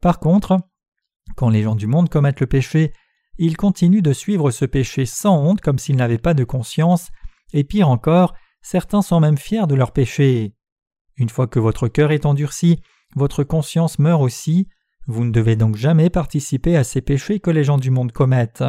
Par 0.00 0.18
contre, 0.18 0.58
quand 1.36 1.48
les 1.48 1.62
gens 1.62 1.76
du 1.76 1.86
monde 1.86 2.08
commettent 2.08 2.40
le 2.40 2.48
péché, 2.48 2.92
ils 3.38 3.56
continuent 3.56 4.02
de 4.02 4.12
suivre 4.12 4.50
ce 4.50 4.64
péché 4.64 5.06
sans 5.06 5.38
honte 5.38 5.60
comme 5.60 5.78
s'ils 5.78 5.94
n'avaient 5.94 6.18
pas 6.18 6.34
de 6.34 6.42
conscience, 6.42 7.12
et 7.52 7.62
pire 7.62 7.88
encore, 7.88 8.34
certains 8.62 9.02
sont 9.02 9.20
même 9.20 9.38
fiers 9.38 9.68
de 9.68 9.76
leur 9.76 9.92
péché. 9.92 10.56
Une 11.16 11.28
fois 11.28 11.46
que 11.46 11.60
votre 11.60 11.86
cœur 11.86 12.10
est 12.10 12.26
endurci, 12.26 12.80
votre 13.14 13.44
conscience 13.44 13.98
meurt 13.98 14.22
aussi, 14.22 14.68
vous 15.06 15.24
ne 15.24 15.30
devez 15.30 15.56
donc 15.56 15.76
jamais 15.76 16.10
participer 16.10 16.76
à 16.76 16.84
ces 16.84 17.00
péchés 17.00 17.40
que 17.40 17.50
les 17.50 17.64
gens 17.64 17.78
du 17.78 17.90
monde 17.90 18.12
commettent. 18.12 18.64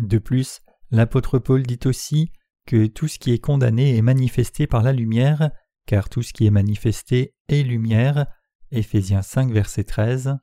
De 0.00 0.18
plus, 0.18 0.60
l'apôtre 0.90 1.38
Paul 1.38 1.62
dit 1.62 1.80
aussi 1.84 2.32
que 2.66 2.86
tout 2.86 3.08
ce 3.08 3.18
qui 3.18 3.32
est 3.32 3.38
condamné 3.38 3.96
est 3.96 4.02
manifesté 4.02 4.66
par 4.66 4.82
la 4.82 4.92
lumière, 4.92 5.50
car 5.86 6.08
tout 6.08 6.22
ce 6.22 6.32
qui 6.32 6.46
est 6.46 6.50
manifesté 6.50 7.34
est 7.48 7.62
lumière. 7.62 8.26
Éphésiens 8.72 9.22
5, 9.22 9.52
verset 9.52 9.84
13. 9.84 10.36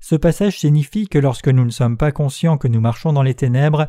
Ce 0.00 0.14
passage 0.14 0.58
signifie 0.58 1.08
que 1.08 1.18
lorsque 1.18 1.48
nous 1.48 1.64
ne 1.64 1.70
sommes 1.70 1.96
pas 1.96 2.12
conscients 2.12 2.58
que 2.58 2.68
nous 2.68 2.80
marchons 2.80 3.12
dans 3.12 3.22
les 3.22 3.34
ténèbres, 3.34 3.88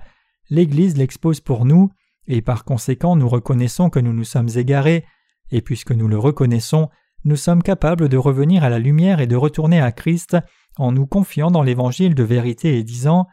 l'Église 0.50 0.98
l'expose 0.98 1.42
pour 1.42 1.66
nous, 1.66 1.92
et 2.28 2.42
par 2.42 2.64
conséquent 2.64 3.16
nous 3.16 3.30
reconnaissons 3.30 3.90
que 3.90 4.00
nous 4.00 4.14
nous 4.14 4.24
sommes 4.24 4.50
égarés, 4.56 5.06
et 5.52 5.62
puisque 5.62 5.92
nous 5.92 6.08
le 6.08 6.18
reconnaissons, 6.18 6.90
nous 7.26 7.36
sommes 7.36 7.64
capables 7.64 8.08
de 8.08 8.18
revenir 8.18 8.64
à 8.64 8.70
la 8.70 8.80
lumière 8.80 9.20
et 9.20 9.28
de 9.28 9.36
retourner 9.36 9.82
à 9.82 9.92
Christ 9.92 10.38
en 10.78 10.92
nous 10.92 11.08
confiant 11.08 11.50
dans 11.50 11.64
l'évangile 11.64 12.14
de 12.14 12.24
vérité 12.24 12.78
et 12.78 12.84
disant 12.84 13.28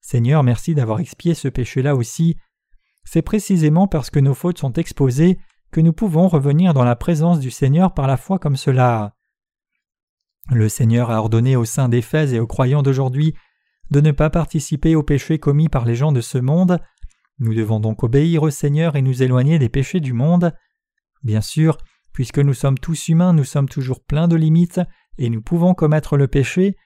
Seigneur, 0.00 0.42
merci 0.42 0.74
d'avoir 0.74 1.00
expié 1.00 1.34
ce 1.34 1.48
péché-là 1.48 1.96
aussi. 1.96 2.36
C'est 3.04 3.22
précisément 3.22 3.88
parce 3.88 4.10
que 4.10 4.20
nos 4.20 4.34
fautes 4.34 4.58
sont 4.58 4.74
exposées 4.74 5.38
que 5.70 5.80
nous 5.80 5.94
pouvons 5.94 6.28
revenir 6.28 6.74
dans 6.74 6.84
la 6.84 6.94
présence 6.94 7.40
du 7.40 7.50
Seigneur 7.50 7.94
par 7.94 8.06
la 8.06 8.18
foi 8.18 8.38
comme 8.38 8.56
cela. 8.56 9.14
Le 10.50 10.68
Seigneur 10.68 11.10
a 11.10 11.18
ordonné 11.18 11.56
aux 11.56 11.64
saints 11.64 11.88
d'Éphèse 11.88 12.34
et 12.34 12.40
aux 12.40 12.46
croyants 12.46 12.82
d'aujourd'hui 12.82 13.34
de 13.90 14.00
ne 14.00 14.12
pas 14.12 14.28
participer 14.28 14.94
aux 14.94 15.02
péchés 15.02 15.38
commis 15.38 15.70
par 15.70 15.86
les 15.86 15.94
gens 15.94 16.12
de 16.12 16.20
ce 16.20 16.36
monde. 16.36 16.80
Nous 17.38 17.54
devons 17.54 17.80
donc 17.80 18.02
obéir 18.02 18.42
au 18.42 18.50
Seigneur 18.50 18.96
et 18.96 19.02
nous 19.02 19.22
éloigner 19.22 19.58
des 19.58 19.68
péchés 19.70 20.00
du 20.00 20.12
monde. 20.12 20.52
Bien 21.22 21.40
sûr, 21.40 21.78
puisque 22.12 22.38
nous 22.38 22.54
sommes 22.54 22.78
tous 22.78 23.08
humains, 23.08 23.32
nous 23.32 23.44
sommes 23.44 23.68
toujours 23.68 24.02
pleins 24.02 24.28
de 24.28 24.36
limites 24.36 24.80
et 25.18 25.30
nous 25.30 25.42
pouvons 25.42 25.74
commettre 25.74 26.16
le 26.16 26.28
péché, 26.28 26.76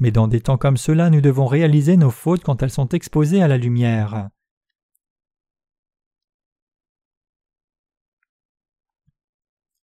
mais 0.00 0.10
dans 0.10 0.28
des 0.28 0.40
temps 0.40 0.58
comme 0.58 0.76
cela, 0.76 1.10
nous 1.10 1.20
devons 1.20 1.46
réaliser 1.46 1.96
nos 1.96 2.10
fautes 2.10 2.44
quand 2.44 2.62
elles 2.62 2.70
sont 2.70 2.88
exposées 2.88 3.42
à 3.42 3.48
la 3.48 3.58
lumière. 3.58 4.28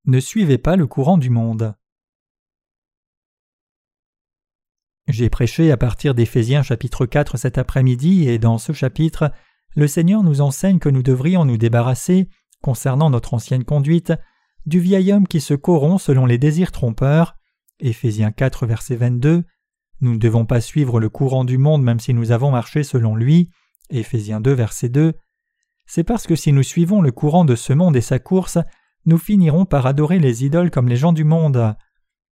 Ne 0.05 0.19
suivez 0.19 0.59
pas 0.59 0.75
le 0.75 0.85
courant 0.85 1.17
du 1.17 1.31
monde. 1.31 1.75
J'ai 5.07 5.29
prêché 5.29 5.71
à 5.71 5.77
partir 5.77 6.15
d'Éphésiens 6.15 6.63
chapitre 6.63 7.05
4 7.05 7.37
cet 7.37 7.57
après-midi 7.57 8.27
et 8.27 8.39
dans 8.39 8.57
ce 8.57 8.71
chapitre, 8.71 9.31
le 9.75 9.87
Seigneur 9.87 10.23
nous 10.23 10.41
enseigne 10.41 10.79
que 10.79 10.89
nous 10.89 11.03
devrions 11.03 11.43
nous 11.45 11.57
débarrasser, 11.57 12.29
concernant 12.61 13.09
notre 13.09 13.33
ancienne 13.33 13.63
conduite, 13.63 14.13
du 14.65 14.79
vieil 14.79 15.11
homme 15.11 15.27
qui 15.27 15.41
se 15.41 15.53
corrompt 15.53 16.01
selon 16.01 16.25
les 16.25 16.37
désirs 16.37 16.71
trompeurs. 16.71 17.35
Éphésiens 17.79 18.31
4 18.31 18.65
verset 18.65 18.95
22. 18.95 19.43
Nous 20.01 20.13
ne 20.13 20.19
devons 20.19 20.45
pas 20.45 20.61
suivre 20.61 20.99
le 20.99 21.09
courant 21.09 21.45
du 21.45 21.57
monde 21.57 21.83
même 21.83 21.99
si 21.99 22.13
nous 22.13 22.31
avons 22.31 22.51
marché 22.51 22.83
selon 22.83 23.15
lui. 23.15 23.49
Éphésiens 23.89 24.41
2 24.41 24.51
verset 24.51 24.89
2. 24.89 25.13
C'est 25.85 26.03
parce 26.03 26.25
que 26.25 26.35
si 26.35 26.51
nous 26.51 26.63
suivons 26.63 27.01
le 27.01 27.11
courant 27.11 27.45
de 27.45 27.55
ce 27.55 27.73
monde 27.73 27.95
et 27.95 28.01
sa 28.01 28.19
course, 28.19 28.57
nous 29.05 29.19
finirons 29.19 29.65
par 29.65 29.85
adorer 29.85 30.19
les 30.19 30.43
idoles 30.43 30.71
comme 30.71 30.87
les 30.87 30.95
gens 30.95 31.13
du 31.13 31.23
monde. 31.23 31.75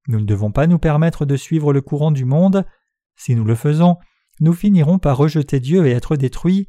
Nous 0.07 0.19
ne 0.19 0.25
devons 0.25 0.51
pas 0.51 0.65
nous 0.65 0.79
permettre 0.79 1.25
de 1.25 1.35
suivre 1.35 1.71
le 1.71 1.81
courant 1.81 2.11
du 2.11 2.25
monde. 2.25 2.65
Si 3.15 3.35
nous 3.35 3.45
le 3.45 3.55
faisons, 3.55 3.97
nous 4.39 4.53
finirons 4.53 4.97
par 4.97 5.17
rejeter 5.17 5.59
Dieu 5.59 5.85
et 5.85 5.91
être 5.91 6.15
détruits. 6.15 6.67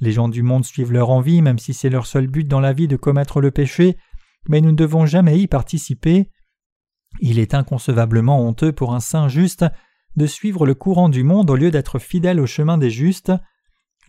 Les 0.00 0.12
gens 0.12 0.28
du 0.28 0.42
monde 0.42 0.64
suivent 0.64 0.92
leur 0.92 1.10
envie, 1.10 1.42
même 1.42 1.58
si 1.58 1.74
c'est 1.74 1.90
leur 1.90 2.06
seul 2.06 2.26
but 2.26 2.48
dans 2.48 2.60
la 2.60 2.72
vie 2.72 2.88
de 2.88 2.96
commettre 2.96 3.40
le 3.40 3.50
péché, 3.50 3.96
mais 4.48 4.60
nous 4.60 4.72
ne 4.72 4.76
devons 4.76 5.06
jamais 5.06 5.38
y 5.38 5.46
participer. 5.46 6.30
Il 7.20 7.38
est 7.38 7.54
inconcevablement 7.54 8.46
honteux 8.46 8.72
pour 8.72 8.94
un 8.94 9.00
saint 9.00 9.28
juste 9.28 9.64
de 10.16 10.26
suivre 10.26 10.66
le 10.66 10.74
courant 10.74 11.08
du 11.08 11.24
monde 11.24 11.50
au 11.50 11.56
lieu 11.56 11.70
d'être 11.70 11.98
fidèle 11.98 12.40
au 12.40 12.46
chemin 12.46 12.78
des 12.78 12.90
justes. 12.90 13.32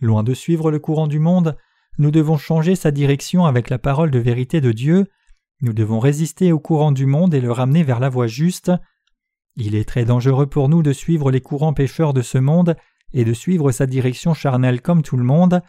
Loin 0.00 0.22
de 0.22 0.34
suivre 0.34 0.70
le 0.70 0.78
courant 0.78 1.06
du 1.06 1.18
monde, 1.18 1.56
nous 1.98 2.10
devons 2.10 2.36
changer 2.36 2.76
sa 2.76 2.90
direction 2.90 3.46
avec 3.46 3.70
la 3.70 3.78
parole 3.78 4.10
de 4.10 4.18
vérité 4.18 4.60
de 4.60 4.72
Dieu. 4.72 5.06
Nous 5.62 5.72
devons 5.72 5.98
résister 5.98 6.52
au 6.52 6.58
courant 6.58 6.92
du 6.92 7.06
monde 7.06 7.34
et 7.34 7.40
le 7.40 7.50
ramener 7.50 7.82
vers 7.82 8.00
la 8.00 8.10
voie 8.10 8.26
juste. 8.26 8.70
Il 9.56 9.74
est 9.74 9.88
très 9.88 10.04
dangereux 10.04 10.46
pour 10.46 10.68
nous 10.68 10.82
de 10.82 10.92
suivre 10.92 11.30
les 11.30 11.40
courants 11.40 11.72
pécheurs 11.72 12.12
de 12.12 12.20
ce 12.22 12.36
monde 12.36 12.76
et 13.14 13.24
de 13.24 13.32
suivre 13.32 13.72
sa 13.72 13.86
direction 13.86 14.34
charnelle 14.34 14.82
comme 14.82 15.02
tout 15.02 15.16
le 15.16 15.24
monde. 15.24 15.62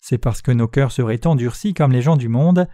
C'est 0.00 0.18
parce 0.18 0.42
que 0.42 0.50
nos 0.50 0.68
cœurs 0.68 0.92
seraient 0.92 1.26
endurcis 1.26 1.72
comme 1.72 1.92
les 1.92 2.02
gens 2.02 2.16
du 2.16 2.28
monde. 2.28 2.68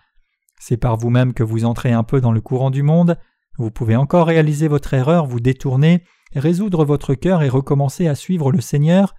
C'est 0.58 0.76
par 0.76 0.96
vous-même 0.96 1.34
que 1.34 1.42
vous 1.42 1.64
entrez 1.64 1.92
un 1.92 2.02
peu 2.02 2.20
dans 2.20 2.32
le 2.32 2.40
courant 2.40 2.70
du 2.70 2.82
monde. 2.82 3.18
Vous 3.58 3.70
pouvez 3.70 3.96
encore 3.96 4.26
réaliser 4.26 4.68
votre 4.68 4.94
erreur, 4.94 5.26
vous 5.26 5.40
détourner, 5.40 6.04
résoudre 6.34 6.84
votre 6.84 7.14
cœur 7.14 7.42
et 7.42 7.48
recommencer 7.48 8.08
à 8.08 8.14
suivre 8.14 8.52
le 8.52 8.60
Seigneur. 8.60 9.14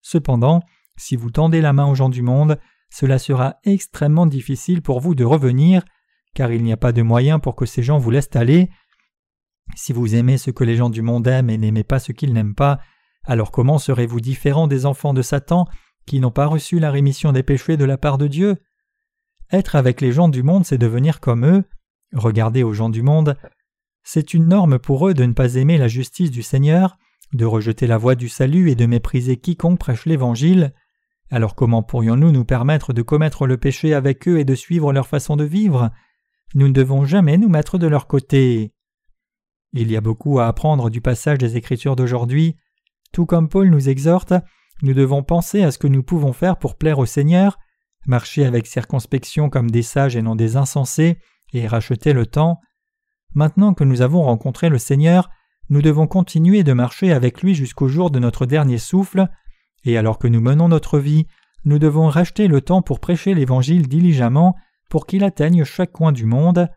Cependant, 0.00 0.60
si 0.96 1.16
vous 1.16 1.30
tendez 1.30 1.60
la 1.60 1.72
main 1.72 1.86
aux 1.86 1.94
gens 1.94 2.08
du 2.08 2.22
monde, 2.22 2.58
cela 2.90 3.18
sera 3.18 3.56
extrêmement 3.64 4.26
difficile 4.26 4.82
pour 4.82 5.00
vous 5.00 5.14
de 5.14 5.24
revenir 5.24 5.82
car 6.34 6.50
il 6.52 6.62
n'y 6.62 6.72
a 6.72 6.76
pas 6.76 6.92
de 6.92 7.02
moyen 7.02 7.38
pour 7.38 7.56
que 7.56 7.66
ces 7.66 7.82
gens 7.82 7.98
vous 7.98 8.10
laissent 8.10 8.34
aller. 8.34 8.70
Si 9.76 9.92
vous 9.92 10.14
aimez 10.14 10.38
ce 10.38 10.50
que 10.50 10.64
les 10.64 10.76
gens 10.76 10.90
du 10.90 11.02
monde 11.02 11.26
aiment 11.26 11.50
et 11.50 11.58
n'aimez 11.58 11.84
pas 11.84 11.98
ce 11.98 12.12
qu'ils 12.12 12.32
n'aiment 12.32 12.54
pas, 12.54 12.80
alors 13.24 13.50
comment 13.50 13.78
serez-vous 13.78 14.20
différent 14.20 14.66
des 14.66 14.86
enfants 14.86 15.14
de 15.14 15.22
Satan 15.22 15.66
qui 16.06 16.20
n'ont 16.20 16.30
pas 16.30 16.46
reçu 16.46 16.78
la 16.78 16.90
rémission 16.90 17.32
des 17.32 17.42
péchés 17.42 17.76
de 17.76 17.84
la 17.84 17.98
part 17.98 18.18
de 18.18 18.26
Dieu? 18.26 18.56
Être 19.52 19.76
avec 19.76 20.00
les 20.00 20.12
gens 20.12 20.28
du 20.28 20.42
monde, 20.42 20.64
c'est 20.64 20.78
devenir 20.78 21.20
comme 21.20 21.44
eux. 21.44 21.64
Regardez 22.14 22.62
aux 22.62 22.72
gens 22.72 22.88
du 22.88 23.02
monde. 23.02 23.36
C'est 24.02 24.32
une 24.34 24.48
norme 24.48 24.78
pour 24.78 25.06
eux 25.06 25.14
de 25.14 25.24
ne 25.24 25.34
pas 25.34 25.56
aimer 25.56 25.76
la 25.76 25.88
justice 25.88 26.30
du 26.30 26.42
Seigneur, 26.42 26.96
de 27.34 27.44
rejeter 27.44 27.86
la 27.86 27.98
voie 27.98 28.14
du 28.14 28.28
salut 28.28 28.70
et 28.70 28.74
de 28.74 28.86
mépriser 28.86 29.36
quiconque 29.36 29.78
prêche 29.78 30.06
l'Évangile. 30.06 30.72
Alors 31.30 31.54
comment 31.54 31.82
pourrions-nous 31.82 32.32
nous 32.32 32.44
permettre 32.44 32.92
de 32.92 33.02
commettre 33.02 33.46
le 33.46 33.58
péché 33.58 33.94
avec 33.94 34.26
eux 34.26 34.38
et 34.38 34.44
de 34.44 34.54
suivre 34.54 34.92
leur 34.92 35.06
façon 35.06 35.36
de 35.36 35.44
vivre? 35.44 35.90
Nous 36.54 36.68
ne 36.68 36.72
devons 36.72 37.04
jamais 37.04 37.38
nous 37.38 37.48
mettre 37.48 37.78
de 37.78 37.86
leur 37.86 38.06
côté. 38.06 38.72
Il 39.72 39.90
y 39.90 39.96
a 39.96 40.02
beaucoup 40.02 40.38
à 40.38 40.48
apprendre 40.48 40.90
du 40.90 41.00
passage 41.00 41.38
des 41.38 41.56
Écritures 41.56 41.96
d'aujourd'hui. 41.96 42.56
Tout 43.12 43.26
comme 43.26 43.48
Paul 43.48 43.70
nous 43.70 43.88
exhorte, 43.88 44.34
nous 44.82 44.94
devons 44.94 45.22
penser 45.22 45.62
à 45.62 45.70
ce 45.70 45.78
que 45.78 45.86
nous 45.86 46.02
pouvons 46.02 46.32
faire 46.32 46.58
pour 46.58 46.76
plaire 46.76 46.98
au 46.98 47.06
Seigneur, 47.06 47.58
marcher 48.06 48.44
avec 48.44 48.66
circonspection 48.66 49.50
comme 49.50 49.70
des 49.70 49.82
sages 49.82 50.16
et 50.16 50.22
non 50.22 50.34
des 50.34 50.56
insensés, 50.56 51.18
et 51.52 51.66
racheter 51.66 52.12
le 52.12 52.26
temps. 52.26 52.60
Maintenant 53.34 53.74
que 53.74 53.84
nous 53.84 54.02
avons 54.02 54.22
rencontré 54.22 54.68
le 54.68 54.78
Seigneur, 54.78 55.30
nous 55.68 55.82
devons 55.82 56.06
continuer 56.06 56.64
de 56.64 56.72
marcher 56.72 57.12
avec 57.12 57.42
lui 57.42 57.54
jusqu'au 57.54 57.88
jour 57.88 58.10
de 58.10 58.18
notre 58.18 58.46
dernier 58.46 58.78
souffle, 58.78 59.28
et 59.84 59.96
alors 59.96 60.18
que 60.18 60.28
nous 60.28 60.40
menons 60.40 60.68
notre 60.68 60.98
vie, 60.98 61.26
nous 61.64 61.78
devons 61.78 62.08
racheter 62.08 62.48
le 62.48 62.60
temps 62.60 62.82
pour 62.82 63.00
prêcher 63.00 63.34
l'Évangile 63.34 63.88
diligemment 63.88 64.56
pour 64.88 65.06
qu'il 65.06 65.24
atteigne 65.24 65.64
chaque 65.64 65.92
coin 65.92 66.12
du 66.12 66.26
monde. 66.26 66.68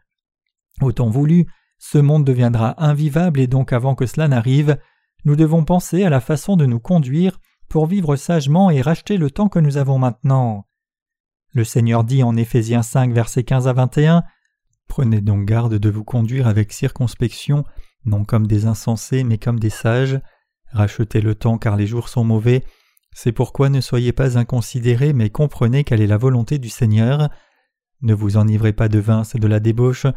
Autant 0.82 1.10
voulu, 1.10 1.48
ce 1.78 1.98
monde 1.98 2.26
deviendra 2.26 2.82
invivable 2.84 3.40
et 3.40 3.48
donc 3.48 3.74
avant 3.74 3.96
que 3.96 4.06
cela 4.06 4.28
n'arrive, 4.28 4.78
nous 5.26 5.36
devons 5.36 5.66
penser 5.66 6.04
à 6.04 6.10
la 6.10 6.22
façon 6.22 6.56
de 6.56 6.66
nous 6.66 6.80
conduire 6.80 7.40
pour 7.68 7.88
vivre 7.88 8.16
sagement 8.16 8.70
et 8.70 8.82
racheter 8.82 9.18
le 9.18 9.32
temps 9.32 9.50
que 9.50 9.60
nous 9.60 9.78
avons 9.78 9.98
maintenant. 9.98 10.66
Le 11.56 11.63
Seigneur 11.63 12.04
dit 12.04 12.22
en 12.22 12.36
Éphésiens 12.36 12.84
5 12.84 13.13
versets 13.13 13.46
15 13.46 13.70
à 13.70 13.74
21 13.74 14.24
Prenez 14.89 15.22
donc 15.22 15.46
garde 15.46 15.76
de 15.76 15.89
vous 15.89 16.04
conduire 16.04 16.48
avec 16.48 16.74
circonspection, 16.74 17.63
non 18.04 18.26
comme 18.26 18.46
des 18.46 18.65
insensés 18.65 19.24
mais 19.24 19.38
comme 19.38 19.58
des 19.58 19.70
sages. 19.70 20.20
Rachetez 20.74 21.22
le 21.22 21.34
temps 21.34 21.58
car 21.58 21.78
les 21.78 21.88
jours 21.88 22.10
sont 22.10 22.26
mauvais. 22.26 22.65
C'est 23.13 23.32
pourquoi 23.32 23.70
ne 23.70 23.80
soyez 23.80 24.12
pas 24.12 24.38
inconsidérés 24.38 25.13
mais 25.13 25.30
comprenez 25.30 25.86
quelle 25.86 26.02
est 26.02 26.08
la 26.08 26.18
volonté 26.18 26.58
du 26.60 26.68
Seigneur. 26.68 27.30
Ne 28.02 28.13
vous 28.13 28.36
enivrez 28.36 28.74
pas 28.74 28.89
de 28.89 29.00
vin, 29.00 29.24
c'est 29.24 29.39
de 29.39 29.48
la 29.48 29.62
débauche. 29.62 30.08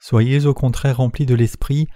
Soyez 0.00 0.44
au 0.46 0.54
contraire 0.54 0.96
remplis 0.96 1.24
de 1.24 1.36
l'esprit. 1.36 1.86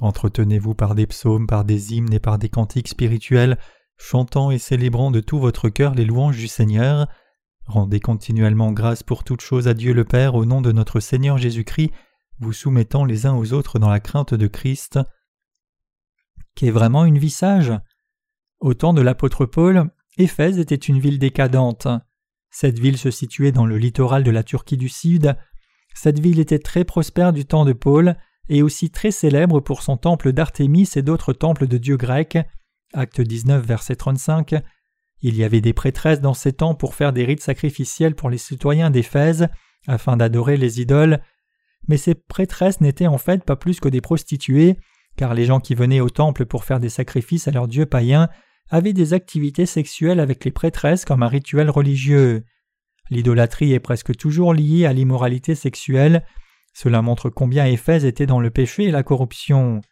Entretenez-vous 0.00 0.74
par 0.74 0.96
des 0.96 1.06
psaumes, 1.06 1.46
par 1.46 1.64
des 1.64 1.94
hymnes 1.94 2.12
et 2.12 2.18
par 2.18 2.38
des 2.38 2.48
cantiques 2.48 2.88
spirituels, 2.88 3.56
chantant 3.98 4.50
et 4.50 4.58
célébrant 4.58 5.12
de 5.12 5.20
tout 5.20 5.38
votre 5.38 5.68
cœur 5.68 5.94
les 5.94 6.04
louanges 6.04 6.38
du 6.38 6.48
Seigneur. 6.48 7.06
Rendez 7.66 8.00
continuellement 8.00 8.72
grâce 8.72 9.02
pour 9.02 9.24
toutes 9.24 9.40
choses 9.40 9.68
à 9.68 9.74
Dieu 9.74 9.92
le 9.92 10.04
Père 10.04 10.34
au 10.34 10.44
nom 10.44 10.60
de 10.60 10.72
notre 10.72 11.00
Seigneur 11.00 11.38
Jésus-Christ, 11.38 11.90
vous 12.40 12.52
soumettant 12.52 13.04
les 13.04 13.26
uns 13.26 13.34
aux 13.34 13.52
autres 13.52 13.78
dans 13.78 13.90
la 13.90 14.00
crainte 14.00 14.34
de 14.34 14.46
Christ. 14.46 14.98
Qu'est 16.54 16.70
vraiment 16.70 17.04
une 17.04 17.18
vie 17.18 17.30
sage? 17.30 17.72
Au 18.60 18.74
temps 18.74 18.92
de 18.92 19.00
l'apôtre 19.00 19.46
Paul, 19.46 19.90
Éphèse 20.18 20.58
était 20.58 20.74
une 20.74 20.98
ville 20.98 21.18
décadente. 21.18 21.88
Cette 22.50 22.78
ville 22.78 22.98
se 22.98 23.10
situait 23.10 23.52
dans 23.52 23.64
le 23.64 23.78
littoral 23.78 24.24
de 24.24 24.30
la 24.30 24.42
Turquie 24.42 24.76
du 24.76 24.88
Sud. 24.88 25.36
Cette 25.94 26.18
ville 26.18 26.40
était 26.40 26.58
très 26.58 26.84
prospère 26.84 27.32
du 27.32 27.46
temps 27.46 27.64
de 27.64 27.72
Paul 27.72 28.16
et 28.48 28.62
aussi 28.62 28.90
très 28.90 29.10
célèbre 29.10 29.60
pour 29.60 29.82
son 29.82 29.96
temple 29.96 30.32
d'Artémis 30.32 30.90
et 30.96 31.02
d'autres 31.02 31.32
temples 31.32 31.66
de 31.66 31.78
dieux 31.78 31.96
grecs. 31.96 32.38
Acte 32.92 33.20
19, 33.20 33.64
verset 33.64 33.96
35. 33.96 34.56
Il 35.22 35.36
y 35.36 35.44
avait 35.44 35.60
des 35.60 35.72
prêtresses 35.72 36.20
dans 36.20 36.34
ces 36.34 36.52
temps 36.52 36.74
pour 36.74 36.94
faire 36.94 37.12
des 37.12 37.24
rites 37.24 37.42
sacrificiels 37.42 38.14
pour 38.14 38.28
les 38.28 38.38
citoyens 38.38 38.90
d'Éphèse, 38.90 39.48
afin 39.86 40.16
d'adorer 40.16 40.56
les 40.56 40.80
idoles. 40.80 41.20
Mais 41.88 41.96
ces 41.96 42.14
prêtresses 42.14 42.80
n'étaient 42.80 43.06
en 43.06 43.18
fait 43.18 43.44
pas 43.44 43.56
plus 43.56 43.80
que 43.80 43.88
des 43.88 44.00
prostituées, 44.00 44.76
car 45.16 45.34
les 45.34 45.44
gens 45.44 45.60
qui 45.60 45.74
venaient 45.74 46.00
au 46.00 46.10
temple 46.10 46.44
pour 46.44 46.64
faire 46.64 46.80
des 46.80 46.88
sacrifices 46.88 47.46
à 47.48 47.52
leurs 47.52 47.68
dieux 47.68 47.86
païens 47.86 48.28
avaient 48.70 48.92
des 48.92 49.12
activités 49.12 49.66
sexuelles 49.66 50.20
avec 50.20 50.44
les 50.44 50.50
prêtresses 50.50 51.04
comme 51.04 51.22
un 51.22 51.28
rituel 51.28 51.70
religieux. 51.70 52.44
L'idolâtrie 53.10 53.72
est 53.72 53.80
presque 53.80 54.16
toujours 54.16 54.54
liée 54.54 54.86
à 54.86 54.92
l'immoralité 54.92 55.54
sexuelle. 55.54 56.24
Cela 56.72 57.02
montre 57.02 57.28
combien 57.28 57.66
Éphèse 57.66 58.04
était 58.04 58.26
dans 58.26 58.40
le 58.40 58.50
péché 58.50 58.84
et 58.84 58.90
la 58.90 59.02
corruption. 59.02 59.82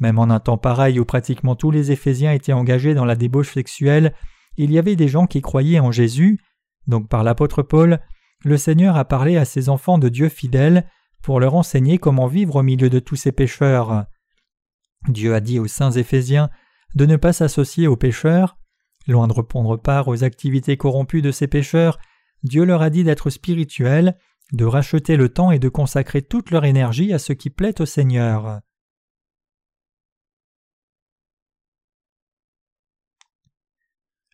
Même 0.00 0.18
en 0.18 0.24
un 0.24 0.40
temps 0.40 0.58
pareil 0.58 0.98
où 0.98 1.04
pratiquement 1.04 1.54
tous 1.54 1.70
les 1.70 1.92
Éphésiens 1.92 2.32
étaient 2.32 2.52
engagés 2.52 2.94
dans 2.94 3.04
la 3.04 3.14
débauche 3.14 3.52
sexuelle, 3.52 4.12
il 4.56 4.70
y 4.70 4.78
avait 4.78 4.96
des 4.96 5.08
gens 5.08 5.26
qui 5.26 5.40
croyaient 5.40 5.80
en 5.80 5.92
Jésus. 5.92 6.40
Donc 6.86 7.08
par 7.08 7.24
l'apôtre 7.24 7.62
Paul, 7.62 8.00
le 8.44 8.56
Seigneur 8.56 8.96
a 8.96 9.04
parlé 9.04 9.36
à 9.36 9.44
ses 9.44 9.68
enfants 9.68 9.98
de 9.98 10.08
Dieu 10.08 10.28
fidèles 10.28 10.86
pour 11.22 11.40
leur 11.40 11.54
enseigner 11.54 11.98
comment 11.98 12.26
vivre 12.26 12.56
au 12.56 12.62
milieu 12.62 12.90
de 12.90 12.98
tous 12.98 13.16
ces 13.16 13.32
pécheurs. 13.32 14.06
Dieu 15.08 15.34
a 15.34 15.40
dit 15.40 15.58
aux 15.58 15.66
saints 15.66 15.92
Éphésiens 15.92 16.50
de 16.94 17.06
ne 17.06 17.16
pas 17.16 17.32
s'associer 17.32 17.86
aux 17.86 17.96
pécheurs. 17.96 18.56
Loin 19.06 19.26
de 19.26 19.32
répondre 19.32 19.76
part 19.76 20.08
aux 20.08 20.24
activités 20.24 20.76
corrompues 20.76 21.22
de 21.22 21.32
ces 21.32 21.46
pécheurs, 21.46 21.98
Dieu 22.42 22.64
leur 22.64 22.82
a 22.82 22.90
dit 22.90 23.04
d'être 23.04 23.30
spirituels, 23.30 24.16
de 24.52 24.64
racheter 24.64 25.16
le 25.16 25.28
temps 25.28 25.50
et 25.50 25.58
de 25.58 25.68
consacrer 25.68 26.22
toute 26.22 26.50
leur 26.50 26.64
énergie 26.64 27.12
à 27.12 27.18
ce 27.18 27.32
qui 27.32 27.50
plaît 27.50 27.80
au 27.80 27.86
Seigneur. 27.86 28.60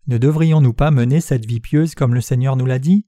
Ne 0.09 0.17
devrions-nous 0.17 0.73
pas 0.73 0.91
mener 0.91 1.21
cette 1.21 1.45
vie 1.45 1.61
pieuse 1.61 1.95
comme 1.95 2.15
le 2.15 2.23
Seigneur 2.23 2.57
nous 2.57 2.65
l'a 2.65 2.79
dit? 2.79 3.07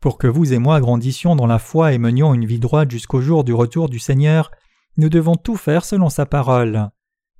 Pour 0.00 0.18
que 0.18 0.28
vous 0.28 0.52
et 0.52 0.58
moi 0.58 0.80
grandissions 0.80 1.34
dans 1.34 1.48
la 1.48 1.58
foi 1.58 1.92
et 1.92 1.98
menions 1.98 2.32
une 2.32 2.44
vie 2.44 2.60
droite 2.60 2.92
jusqu'au 2.92 3.20
jour 3.20 3.42
du 3.42 3.52
retour 3.52 3.88
du 3.88 3.98
Seigneur, 3.98 4.52
nous 4.96 5.08
devons 5.08 5.34
tout 5.34 5.56
faire 5.56 5.84
selon 5.84 6.10
sa 6.10 6.24
parole. 6.24 6.90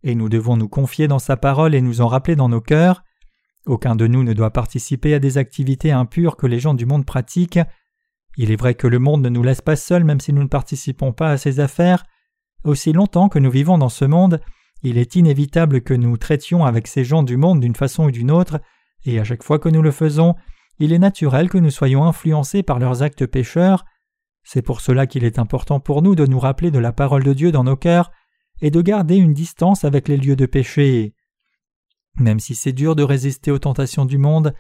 Et 0.03 0.17
nous 0.17 0.29
devons 0.29 0.57
nous 0.57 0.69
confier 0.69 1.07
dans 1.07 1.21
sa 1.21 1.37
parole 1.37 1.77
et 1.77 1.81
nous 1.81 2.01
en 2.01 2.09
rappeler 2.09 2.35
dans 2.35 2.49
nos 2.49 2.61
cœurs. 2.61 3.05
Aucun 3.67 3.95
de 3.95 4.09
nous 4.09 4.25
ne 4.25 4.33
doit 4.33 4.51
participer 4.51 5.15
à 5.15 5.21
des 5.21 5.39
activités 5.39 5.93
impures 5.93 6.37
que 6.37 6.49
les 6.49 6.59
gens 6.59 6.75
du 6.75 6.87
monde 6.87 7.07
pratiquent. 7.07 7.61
Il 8.37 8.51
est 8.51 8.57
vrai 8.57 8.75
que 8.75 8.89
le 8.89 8.99
monde 8.99 9.23
ne 9.23 9.29
nous 9.29 9.45
laisse 9.45 9.61
pas 9.61 9.77
seuls 9.77 10.03
même 10.03 10.19
si 10.19 10.33
nous 10.33 10.43
ne 10.43 10.49
participons 10.49 11.13
pas 11.13 11.31
à 11.31 11.39
ses 11.39 11.61
affaires. 11.61 12.05
Aussi 12.65 12.93
longtemps 12.93 13.29
que 13.29 13.39
nous 13.39 13.51
vivons 13.51 13.79
dans 13.79 13.89
ce 13.89 14.05
monde, 14.05 14.41
il 14.83 14.99
est 14.99 15.17
inévitable 15.17 15.83
que 15.83 15.95
nous 15.95 16.17
traitions 16.17 16.65
avec 16.65 16.87
ces 16.87 17.05
gens 17.05 17.23
du 17.23 17.37
monde 17.37 17.61
d'une 17.61 17.77
façon 17.77 18.05
ou 18.05 18.11
d'une 18.11 18.31
autre, 18.31 18.61
et 19.05 19.19
à 19.19 19.25
chaque 19.25 19.43
fois 19.43 19.59
que 19.59 19.69
nous 19.69 19.83
le 19.83 19.91
faisons, 19.91 20.35
il 20.79 20.93
est 20.93 20.99
naturel 20.99 21.49
que 21.49 21.59
nous 21.59 21.71
soyons 21.71 22.05
influencés 22.05 22.63
par 22.63 22.79
leurs 22.79 23.03
actes 23.03 23.27
pécheurs. 23.27 23.85
C'est 24.43 24.63
pour 24.63 24.81
cela 24.81 25.07
qu'il 25.07 25.25
est 25.25 25.39
important 25.39 25.81
pour 25.81 26.03
nous 26.03 26.15
de 26.15 26.27
nous 26.27 26.41
rappeler 26.41 26.71
de 26.71 26.79
la 26.79 26.93
parole 26.93 27.23
de 27.23 27.33
Dieu 27.33 27.53
dans 27.53 27.65
nos 27.65 27.77
cœurs 27.77 28.11
et 28.61 28.71
de 28.71 28.81
garder 28.81 29.17
une 29.17 29.35
distance 29.35 29.85
avec 29.85 30.09
les 30.09 30.17
lieux 30.17 30.37
de 30.37 30.47
péché. 30.47 31.15
Même 32.19 32.41
si 32.41 32.55
c'est 32.55 32.73
dur 32.73 32.97
de 32.97 33.03
résister 33.03 33.51
aux 33.51 33.59
tentations 33.59 34.05
du 34.05 34.19
monde, 34.19 34.55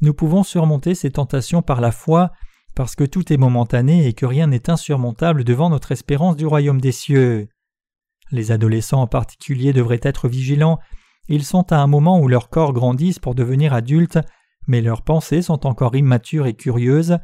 nous 0.00 0.14
pouvons 0.14 0.42
surmonter 0.42 0.94
ces 0.94 1.10
tentations 1.10 1.62
par 1.62 1.80
la 1.80 1.90
foi, 1.90 2.32
parce 2.74 2.94
que 2.94 3.04
tout 3.04 3.32
est 3.32 3.36
momentané 3.36 4.06
et 4.06 4.12
que 4.12 4.26
rien 4.26 4.46
n'est 4.46 4.70
insurmontable 4.70 5.42
devant 5.42 5.70
notre 5.70 5.90
espérance 5.90 6.36
du 6.36 6.46
royaume 6.46 6.80
des 6.80 6.92
cieux. 6.92 7.48
Les 8.30 8.52
adolescents 8.52 9.02
en 9.02 9.06
particulier 9.06 9.72
devraient 9.72 10.00
être 10.02 10.28
vigilants, 10.28 10.78
ils 11.28 11.44
sont 11.44 11.72
à 11.72 11.76
un 11.76 11.86
moment 11.86 12.20
où 12.20 12.28
leurs 12.28 12.48
corps 12.48 12.72
grandissent 12.72 13.18
pour 13.18 13.34
devenir 13.34 13.74
adultes, 13.74 14.18
mais 14.66 14.80
leurs 14.80 15.02
pensées 15.02 15.42
sont 15.42 15.66
encore 15.66 15.94
immatures 15.94 16.46
et 16.46 16.54
curieuses. 16.54 17.18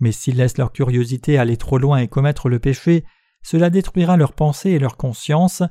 Mais 0.00 0.12
s'ils 0.12 0.36
laissent 0.36 0.58
leur 0.58 0.72
curiosité 0.72 1.38
aller 1.38 1.56
trop 1.56 1.78
loin 1.78 1.98
et 1.98 2.08
commettre 2.08 2.48
le 2.48 2.58
péché, 2.58 3.04
cela 3.42 3.70
détruira 3.70 4.16
leurs 4.16 4.32
pensées 4.32 4.70
et 4.70 4.78
leur 4.78 4.96
conscience. 4.96 5.62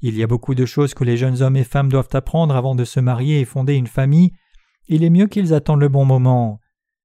Il 0.00 0.16
y 0.16 0.22
a 0.22 0.26
beaucoup 0.26 0.54
de 0.54 0.66
choses 0.66 0.94
que 0.94 1.04
les 1.04 1.16
jeunes 1.16 1.42
hommes 1.42 1.56
et 1.56 1.64
femmes 1.64 1.90
doivent 1.90 2.08
apprendre 2.12 2.56
avant 2.56 2.74
de 2.74 2.84
se 2.84 3.00
marier 3.00 3.40
et 3.40 3.44
fonder 3.44 3.74
une 3.74 3.86
famille. 3.86 4.32
Il 4.88 5.04
est 5.04 5.10
mieux 5.10 5.28
qu'ils 5.28 5.54
attendent 5.54 5.80
le 5.80 5.88
bon 5.88 6.04
moment. 6.04 6.60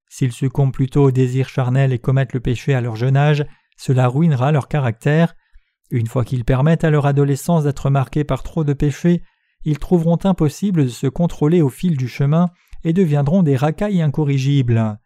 S'ils 0.08 0.32
succombent 0.32 0.72
plutôt 0.72 1.04
au 1.04 1.10
désir 1.10 1.48
charnel 1.48 1.92
et 1.92 1.98
commettent 1.98 2.34
le 2.34 2.40
péché 2.40 2.74
à 2.74 2.80
leur 2.80 2.96
jeune 2.96 3.16
âge, 3.16 3.46
cela 3.76 4.08
ruinera 4.08 4.50
leur 4.50 4.68
caractère. 4.68 5.34
Une 5.90 6.06
fois 6.06 6.24
qu'ils 6.24 6.44
permettent 6.44 6.84
à 6.84 6.90
leur 6.90 7.06
adolescence 7.06 7.64
d'être 7.64 7.90
marquée 7.90 8.24
par 8.24 8.42
trop 8.42 8.64
de 8.64 8.72
péchés, 8.72 9.22
ils 9.64 9.78
trouveront 9.78 10.18
impossible 10.24 10.84
de 10.84 10.88
se 10.90 11.06
contrôler 11.06 11.62
au 11.62 11.68
fil 11.68 11.96
du 11.96 12.08
chemin 12.08 12.48
et 12.84 12.92
deviendront 12.92 13.42
des 13.42 13.56
racailles 13.56 14.00
incorrigibles. 14.00 14.98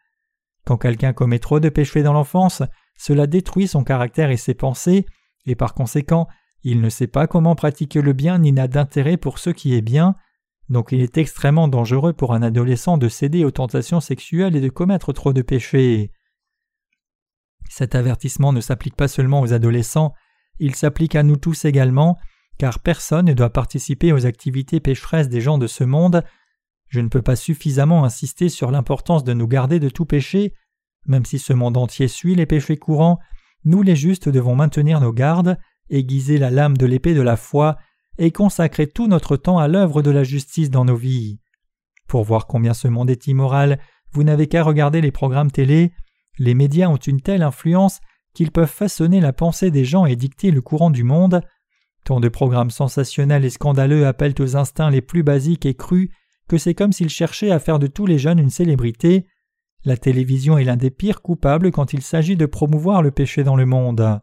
Quand 0.65 0.77
quelqu'un 0.77 1.13
commet 1.13 1.39
trop 1.39 1.61
de 1.61 1.69
péchés 1.69 2.03
dans 2.03 2.13
l'enfance, 2.13 2.63
cela 2.97 3.27
détruit 3.27 3.67
son 3.67 3.83
caractère 3.83 4.31
et 4.31 4.37
ses 4.37 4.55
pensées, 4.55 5.07
et 5.47 5.55
par 5.55 5.75
conséquent, 5.75 6.29
il 6.63 6.81
ne 6.81 6.89
sait 6.89 7.07
pas 7.07 7.27
comment 7.27 7.55
pratiquer 7.55 8.01
le 8.01 8.13
bien 8.13 8.39
ni 8.39 8.53
n'a 8.53 8.69
d'intérêt 8.69 9.17
pour 9.17 9.39
ce 9.39 9.51
qui 9.51 9.75
est 9.75 9.83
bien, 9.83 10.15
donc 10.71 10.93
il 10.93 11.01
est 11.01 11.19
extrêmement 11.19 11.69
dangereux 11.69 12.15
pour 12.15 12.33
un 12.33 12.43
adolescent 12.43 12.97
de 12.97 13.09
céder 13.09 13.45
aux 13.45 13.51
tentations 13.51 14.01
sexuelles 14.01 14.57
et 14.57 14.63
de 14.63 14.71
commettre 14.71 15.13
trop 15.13 15.33
de 15.33 15.43
péchés. 15.43 16.11
Cet 17.69 17.95
avertissement 17.95 18.53
ne 18.53 18.61
s'applique 18.61 18.97
pas 18.97 19.09
seulement 19.09 19.41
aux 19.41 19.53
adolescents, 19.53 20.15
il 20.59 20.75
s'applique 20.75 21.17
à 21.17 21.23
nous 21.23 21.37
tous 21.37 21.65
également, 21.65 22.19
car 22.59 22.79
personne 22.79 23.27
ne 23.27 23.33
doit 23.33 23.51
participer 23.51 24.13
aux 24.13 24.27
activités 24.27 24.81
pécheresses 24.81 25.29
des 25.29 25.41
gens 25.41 25.59
de 25.59 25.67
ce 25.67 25.85
monde, 25.85 26.23
je 26.95 27.01
ne 27.01 27.09
peux 27.09 27.23
pas 27.23 27.35
suffisamment 27.35 28.05
insister 28.05 28.49
sur 28.49 28.71
l'importance 28.71 29.25
de 29.25 29.33
nous 29.33 29.49
garder 29.49 29.81
de 29.81 29.89
tout 29.89 30.05
péché. 30.05 30.55
Même 31.07 31.25
si 31.25 31.41
ce 31.41 31.53
monde 31.53 31.77
entier 31.77 32.07
suit 32.07 32.37
les 32.37 32.47
péchés 32.47 32.77
courants, 32.77 33.19
nous 33.65 33.83
les 33.83 33.97
justes 33.97 34.29
devons 34.29 34.55
maintenir 34.55 35.01
nos 35.01 35.13
gardes, 35.13 35.59
aiguiser 35.91 36.39
la 36.39 36.51
lame 36.51 36.77
de 36.77 36.87
l'épée 36.87 37.15
de 37.15 37.21
la 37.21 37.37
foi 37.37 37.79
et 38.19 38.31
consacrer 38.31 38.87
tout 38.87 39.09
notre 39.09 39.37
temps 39.37 39.59
à 39.59 39.67
l'œuvre 39.67 40.03
de 40.03 40.11
la 40.13 40.23
justice 40.23 40.71
dans 40.71 40.85
nos 40.85 40.95
vies. 40.95 41.41
Pour 42.07 42.23
voir 42.23 42.47
combien 42.47 42.75
ce 42.75 42.87
monde 42.87 43.11
est 43.11 43.27
immoral, 43.27 43.81
vous 44.13 44.23
n'avez 44.23 44.47
qu'à 44.47 44.63
regarder 44.63 45.01
les 45.01 45.11
programmes 45.11 45.51
télé. 45.51 45.93
Les 46.39 46.55
médias 46.55 46.89
ont 46.89 46.97
une 46.97 47.21
telle 47.21 47.43
influence 47.43 48.01
qu'ils 48.35 48.51
peuvent 48.51 48.67
façonner 48.69 49.21
la 49.21 49.33
pensée 49.33 49.71
des 49.71 49.85
gens 49.85 50.05
et 50.05 50.17
dicter 50.17 50.51
le 50.51 50.61
courant 50.61 50.91
du 50.91 51.05
monde. 51.05 51.41
Tant 52.05 52.21
de 52.21 52.29
programmes 52.29 52.71
sensationnels 52.71 53.45
et 53.45 53.51
scandaleux 53.51 54.07
appellent 54.07 54.35
aux 54.39 54.57
instincts 54.57 54.91
les 54.91 55.01
plus 55.01 55.23
basiques 55.23 55.65
et 55.65 55.75
crus 55.75 56.11
que 56.49 56.59
c'est 56.59 56.75
comme 56.75 56.93
s'il 56.93 57.09
cherchait 57.09 57.51
à 57.51 57.59
faire 57.59 57.79
de 57.79 57.87
tous 57.87 58.07
les 58.07 58.19
jeunes 58.19 58.39
une 58.39 58.51
célébrité. 58.51 59.27
La 59.85 59.97
télévision 59.97 60.59
est 60.59 60.65
l'un 60.65 60.77
des 60.77 60.91
pires 60.91 61.23
coupables 61.23 61.71
quand 61.71 61.93
il 61.93 62.03
s'agit 62.03 62.37
de 62.37 62.47
promouvoir 62.47 63.03
le 63.03 63.11
péché 63.11 63.45
dans 63.45 63.57
le 63.57 63.67
monde. 63.67 64.21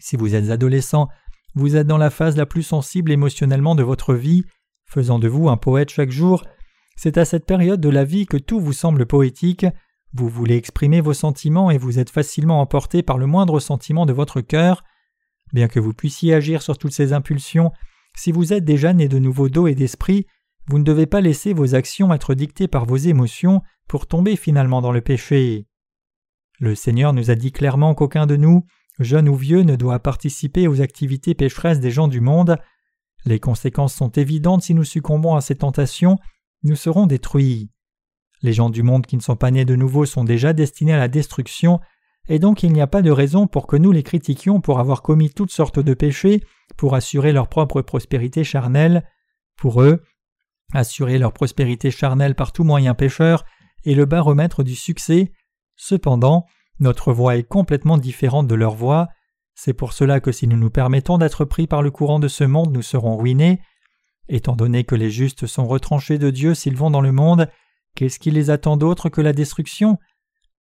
Si 0.00 0.16
vous 0.16 0.34
êtes 0.34 0.50
adolescent, 0.50 1.08
vous 1.54 1.76
êtes 1.76 1.86
dans 1.86 1.98
la 1.98 2.10
phase 2.10 2.36
la 2.36 2.46
plus 2.46 2.62
sensible 2.62 3.12
émotionnellement 3.12 3.74
de 3.74 3.82
votre 3.82 4.14
vie, 4.14 4.44
faisant 4.84 5.18
de 5.18 5.28
vous 5.28 5.48
un 5.48 5.56
poète 5.56 5.90
chaque 5.90 6.10
jour. 6.10 6.44
C'est 6.96 7.18
à 7.18 7.24
cette 7.24 7.46
période 7.46 7.80
de 7.80 7.88
la 7.88 8.04
vie 8.04 8.26
que 8.26 8.36
tout 8.36 8.60
vous 8.60 8.72
semble 8.72 9.06
poétique, 9.06 9.66
vous 10.16 10.28
voulez 10.28 10.56
exprimer 10.56 11.00
vos 11.00 11.12
sentiments 11.12 11.70
et 11.70 11.78
vous 11.78 11.98
êtes 11.98 12.10
facilement 12.10 12.60
emporté 12.60 13.02
par 13.02 13.18
le 13.18 13.26
moindre 13.26 13.60
sentiment 13.60 14.06
de 14.06 14.12
votre 14.12 14.40
cœur. 14.40 14.82
Bien 15.52 15.68
que 15.68 15.80
vous 15.80 15.92
puissiez 15.92 16.34
agir 16.34 16.62
sur 16.62 16.78
toutes 16.78 16.92
ces 16.92 17.12
impulsions, 17.12 17.70
si 18.16 18.32
vous 18.32 18.52
êtes 18.52 18.64
déjà 18.64 18.92
né 18.92 19.08
de 19.08 19.18
nouveau 19.18 19.48
d'eau 19.48 19.66
et 19.66 19.74
d'esprit, 19.74 20.26
vous 20.68 20.78
ne 20.78 20.84
devez 20.84 21.06
pas 21.06 21.20
laisser 21.20 21.52
vos 21.52 21.74
actions 21.74 22.12
être 22.12 22.34
dictées 22.34 22.66
par 22.66 22.86
vos 22.86 22.96
émotions 22.96 23.62
pour 23.88 24.06
tomber 24.06 24.36
finalement 24.36 24.80
dans 24.80 24.90
le 24.90 25.00
péché. 25.00 25.66
Le 26.58 26.74
Seigneur 26.74 27.12
nous 27.12 27.30
a 27.30 27.34
dit 27.34 27.52
clairement 27.52 27.94
qu'aucun 27.94 28.26
de 28.26 28.36
nous, 28.36 28.64
jeune 28.98 29.28
ou 29.28 29.36
vieux, 29.36 29.62
ne 29.62 29.76
doit 29.76 29.98
participer 29.98 30.66
aux 30.66 30.80
activités 30.80 31.34
pécheresses 31.34 31.80
des 31.80 31.90
gens 31.90 32.08
du 32.08 32.20
monde. 32.20 32.58
Les 33.26 33.38
conséquences 33.38 33.94
sont 33.94 34.10
évidentes 34.10 34.62
si 34.62 34.74
nous 34.74 34.84
succombons 34.84 35.34
à 35.34 35.42
ces 35.42 35.56
tentations, 35.56 36.18
nous 36.62 36.76
serons 36.76 37.06
détruits. 37.06 37.70
Les 38.42 38.52
gens 38.52 38.70
du 38.70 38.82
monde 38.82 39.06
qui 39.06 39.16
ne 39.16 39.22
sont 39.22 39.36
pas 39.36 39.50
nés 39.50 39.64
de 39.64 39.76
nouveau 39.76 40.04
sont 40.04 40.24
déjà 40.24 40.52
destinés 40.52 40.92
à 40.92 40.98
la 40.98 41.08
destruction, 41.08 41.80
et 42.28 42.38
donc 42.38 42.62
il 42.62 42.72
n'y 42.72 42.80
a 42.80 42.86
pas 42.86 43.02
de 43.02 43.10
raison 43.10 43.46
pour 43.46 43.66
que 43.66 43.76
nous 43.76 43.92
les 43.92 44.02
critiquions 44.02 44.60
pour 44.60 44.80
avoir 44.80 45.02
commis 45.02 45.30
toutes 45.30 45.52
sortes 45.52 45.78
de 45.78 45.94
péchés 45.94 46.42
pour 46.76 46.94
assurer 46.94 47.32
leur 47.32 47.48
propre 47.48 47.82
prospérité 47.82 48.44
charnelle. 48.44 49.04
Pour 49.56 49.82
eux, 49.82 50.02
assurer 50.72 51.18
leur 51.18 51.32
prospérité 51.32 51.90
charnelle 51.90 52.34
par 52.34 52.52
tout 52.52 52.64
moyen 52.64 52.94
pécheur 52.94 53.44
est 53.84 53.94
le 53.94 54.04
baromètre 54.04 54.64
du 54.64 54.74
succès. 54.74 55.32
Cependant, 55.76 56.46
notre 56.80 57.12
voie 57.12 57.36
est 57.36 57.44
complètement 57.44 57.98
différente 57.98 58.48
de 58.48 58.54
leur 58.54 58.74
voie. 58.74 59.08
C'est 59.54 59.72
pour 59.72 59.92
cela 59.92 60.20
que 60.20 60.32
si 60.32 60.46
nous 60.46 60.56
nous 60.56 60.70
permettons 60.70 61.18
d'être 61.18 61.44
pris 61.44 61.66
par 61.66 61.82
le 61.82 61.90
courant 61.90 62.18
de 62.18 62.28
ce 62.28 62.44
monde, 62.44 62.72
nous 62.72 62.82
serons 62.82 63.16
ruinés. 63.16 63.60
Étant 64.28 64.56
donné 64.56 64.84
que 64.84 64.96
les 64.96 65.10
justes 65.10 65.46
sont 65.46 65.66
retranchés 65.66 66.18
de 66.18 66.30
Dieu 66.30 66.54
s'ils 66.54 66.76
vont 66.76 66.90
dans 66.90 67.00
le 67.00 67.12
monde, 67.12 67.48
qu'est-ce 67.96 68.20
qui 68.20 68.30
les 68.30 68.50
attend 68.50 68.76
d'autre 68.76 69.08
que 69.08 69.20
la 69.20 69.32
destruction? 69.32 69.98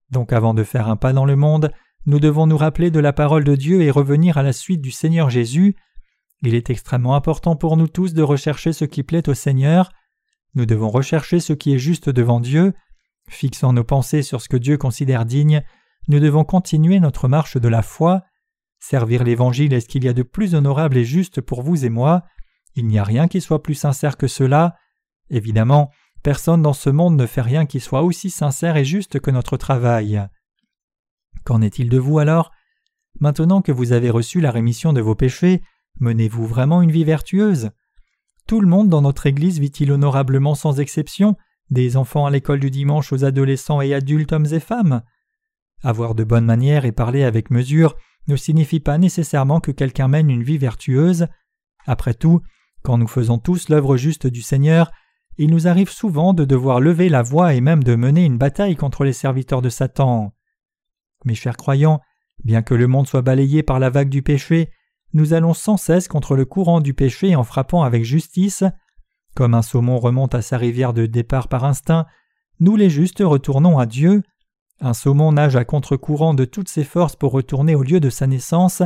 Donc 0.10 0.34
avant 0.34 0.54
de 0.54 0.64
faire 0.64 0.88
un 0.88 0.96
pas 0.96 1.14
dans 1.14 1.26
le 1.26 1.36
monde, 1.36 1.72
nous 2.08 2.20
devons 2.20 2.48
nous 2.48 2.58
rappeler 2.58 2.90
de 2.90 3.00
la 3.00 3.14
parole 3.14 3.44
de 3.44 3.56
Dieu 3.56 3.82
et 3.82 3.92
revenir 3.92 4.38
à 4.38 4.44
la 4.44 4.54
suite 4.54 4.82
du 4.82 4.92
Seigneur 4.92 5.30
Jésus. 5.30 5.76
Il 6.42 6.56
est 6.56 6.70
extrêmement 6.70 7.16
important 7.16 7.56
pour 7.56 7.78
nous 7.78 7.88
tous 7.88 8.14
de 8.14 8.24
rechercher 8.24 8.74
ce 8.74 8.86
qui 8.86 9.04
plaît 9.04 9.28
au 9.30 9.34
Seigneur. 9.34 9.92
Nous 10.54 10.66
devons 10.66 10.90
rechercher 10.90 11.40
ce 11.40 11.54
qui 11.54 11.74
est 11.74 11.80
juste 11.80 12.10
devant 12.10 12.40
Dieu. 12.40 12.74
Fixant 13.30 13.74
nos 13.74 13.84
pensées 13.84 14.22
sur 14.22 14.42
ce 14.42 14.50
que 14.50 14.58
Dieu 14.58 14.78
considère 14.78 15.26
digne, 15.26 15.64
nous 16.08 16.20
devons 16.20 16.44
continuer 16.44 17.00
notre 17.00 17.28
marche 17.28 17.58
de 17.58 17.68
la 17.68 17.82
foi. 17.82 18.22
Servir 18.80 19.24
l'Évangile 19.24 19.74
est 19.74 19.82
ce 19.82 19.88
qu'il 19.88 20.04
y 20.04 20.08
a 20.08 20.14
de 20.14 20.22
plus 20.22 20.54
honorable 20.54 20.98
et 20.98 21.06
juste 21.06 21.42
pour 21.42 21.64
vous 21.64 21.86
et 21.86 21.90
moi. 21.90 22.24
Il 22.76 22.86
n'y 22.86 23.00
a 23.00 23.04
rien 23.04 23.28
qui 23.28 23.42
soit 23.42 23.64
plus 23.64 23.74
sincère 23.74 24.16
que 24.16 24.28
cela. 24.28 24.76
Évidemment, 25.32 25.90
personne 26.26 26.64
dans 26.64 26.74
ce 26.74 26.90
monde 26.90 27.16
ne 27.16 27.28
fait 27.28 27.42
rien 27.42 27.68
qui 27.68 27.80
soit 27.80 28.02
aussi 28.02 28.32
sincère 28.32 28.78
et 28.78 28.84
juste 28.84 29.20
que 29.20 29.30
notre 29.30 29.58
travail. 29.58 30.28
Qu'en 31.44 31.62
est-il 31.62 31.88
de 31.88 32.00
vous 32.00 32.18
alors? 32.18 32.52
Maintenant 33.20 33.62
que 33.62 33.72
vous 33.72 33.94
avez 33.94 34.10
reçu 34.10 34.42
la 34.42 34.50
rémission 34.50 34.92
de 34.92 35.02
vos 35.02 35.14
péchés, 35.14 35.62
Menez-vous 36.00 36.46
vraiment 36.46 36.82
une 36.82 36.92
vie 36.92 37.04
vertueuse? 37.04 37.70
Tout 38.48 38.60
le 38.60 38.68
monde 38.68 38.90
dans 38.90 39.02
notre 39.02 39.28
Église 39.28 39.60
vit-il 39.60 39.92
honorablement 39.92 40.56
sans 40.56 40.80
exception, 40.80 41.38
des 41.70 41.96
enfants 41.96 42.26
à 42.26 42.32
l'école 42.32 42.60
du 42.60 42.70
dimanche 42.70 43.14
aux 43.14 43.24
adolescents 43.24 43.80
et 43.82 43.94
adultes 43.94 44.34
hommes 44.34 44.48
et 44.52 44.60
femmes? 44.60 45.04
Avoir 45.84 46.16
de 46.16 46.24
bonnes 46.24 46.46
manières 46.46 46.86
et 46.86 46.92
parler 46.92 47.24
avec 47.24 47.50
mesure 47.50 47.96
ne 48.28 48.36
signifie 48.36 48.80
pas 48.80 48.98
nécessairement 48.98 49.60
que 49.60 49.72
quelqu'un 49.72 50.08
mène 50.08 50.30
une 50.30 50.44
vie 50.44 50.58
vertueuse. 50.58 51.28
Après 51.86 52.14
tout, 52.14 52.42
quand 52.84 52.98
nous 52.98 53.08
faisons 53.08 53.38
tous 53.38 53.70
l'œuvre 53.70 53.96
juste 53.96 54.28
du 54.28 54.42
Seigneur, 54.42 54.92
il 55.38 55.50
nous 55.50 55.68
arrive 55.68 55.90
souvent 55.90 56.34
de 56.34 56.46
devoir 56.46 56.80
lever 56.80 57.10
la 57.10 57.22
voix 57.22 57.54
et 57.54 57.62
même 57.62 57.84
de 57.84 57.96
mener 57.96 58.24
une 58.24 58.38
bataille 58.38 58.76
contre 58.76 59.04
les 59.04 59.14
serviteurs 59.14 59.62
de 59.62 59.70
Satan. 59.70 60.34
Mes 61.26 61.36
chers 61.36 61.58
croyants, 61.58 62.02
bien 62.44 62.62
que 62.62 62.74
le 62.74 62.88
monde 62.88 63.08
soit 63.08 63.22
balayé 63.22 63.64
par 63.64 63.80
la 63.80 63.90
vague 63.90 64.10
du 64.10 64.22
péché, 64.22 64.72
nous 65.14 65.34
allons 65.34 65.54
sans 65.54 65.78
cesse 65.78 66.08
contre 66.08 66.36
le 66.36 66.46
courant 66.46 66.82
du 66.82 66.94
péché 66.94 67.36
en 67.36 67.44
frappant 67.44 67.84
avec 67.84 68.04
justice. 68.04 68.64
Comme 69.36 69.54
un 69.54 69.62
saumon 69.62 70.00
remonte 70.00 70.36
à 70.36 70.42
sa 70.42 70.58
rivière 70.58 70.94
de 70.94 71.06
départ 71.06 71.48
par 71.48 71.66
instinct, 71.66 72.06
nous 72.60 72.76
les 72.76 72.90
justes 72.90 73.24
retournons 73.24 73.78
à 73.78 73.86
Dieu. 73.86 74.24
Un 74.82 74.94
saumon 74.94 75.32
nage 75.32 75.56
à 75.56 75.66
contre-courant 75.66 76.34
de 76.34 76.46
toutes 76.46 76.70
ses 76.70 76.84
forces 76.84 77.16
pour 77.16 77.32
retourner 77.32 77.76
au 77.76 77.84
lieu 77.84 78.00
de 78.00 78.10
sa 78.10 78.28
naissance. 78.28 78.82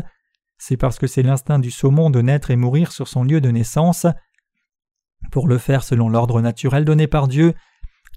C'est 0.58 0.78
parce 0.78 1.00
que 1.00 1.08
c'est 1.08 1.24
l'instinct 1.24 1.60
du 1.60 1.72
saumon 1.72 2.10
de 2.10 2.22
naître 2.22 2.52
et 2.52 2.56
mourir 2.56 2.92
sur 2.92 3.08
son 3.08 3.24
lieu 3.24 3.42
de 3.42 3.50
naissance. 3.50 4.06
Pour 5.32 5.48
le 5.48 5.58
faire 5.58 5.84
selon 5.84 6.10
l'ordre 6.10 6.42
naturel 6.42 6.86
donné 6.86 7.08
par 7.08 7.28
Dieu, 7.28 7.54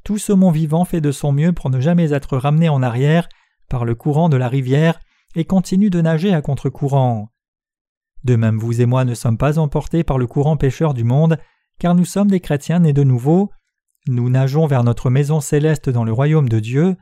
tout 0.05 0.18
saumon 0.18 0.51
vivant 0.51 0.85
fait 0.85 1.01
de 1.01 1.12
son 1.12 1.33
mieux 1.33 1.53
pour 1.53 1.70
ne 1.70 1.81
jamais 1.81 2.12
être 2.12 2.37
ramené 2.37 2.68
en 2.68 2.83
arrière 2.83 3.29
par 3.68 3.85
le 3.85 3.94
courant 3.94 4.29
de 4.29 4.37
la 4.37 4.48
rivière 4.48 4.98
et 5.35 5.44
continue 5.44 5.90
de 5.90 6.01
nager 6.01 6.35
à 6.35 6.42
contre-courant. 6.42 7.29
De 8.25 8.37
même 8.37 8.59
vous 8.59 8.81
et 8.81 8.87
moi 8.87 9.05
ne 9.05 9.14
sommes 9.14 9.38
pas 9.38 9.59
emportés 9.59 10.05
par 10.05 10.18
le 10.18 10.27
courant 10.27 10.57
pécheur 10.57 10.94
du 10.94 11.05
monde, 11.05 11.38
car 11.79 11.94
nous 11.94 12.05
sommes 12.05 12.31
des 12.31 12.40
chrétiens 12.40 12.81
nés 12.81 12.92
de 12.92 13.03
nouveau. 13.03 13.51
Nous 14.07 14.29
nageons 14.29 14.66
vers 14.66 14.85
notre 14.85 15.11
maison 15.11 15.40
céleste 15.40 15.90
dans 15.90 16.05
le 16.05 16.12
royaume 16.12 16.48
de 16.48 16.61
Dieu. 16.61 16.96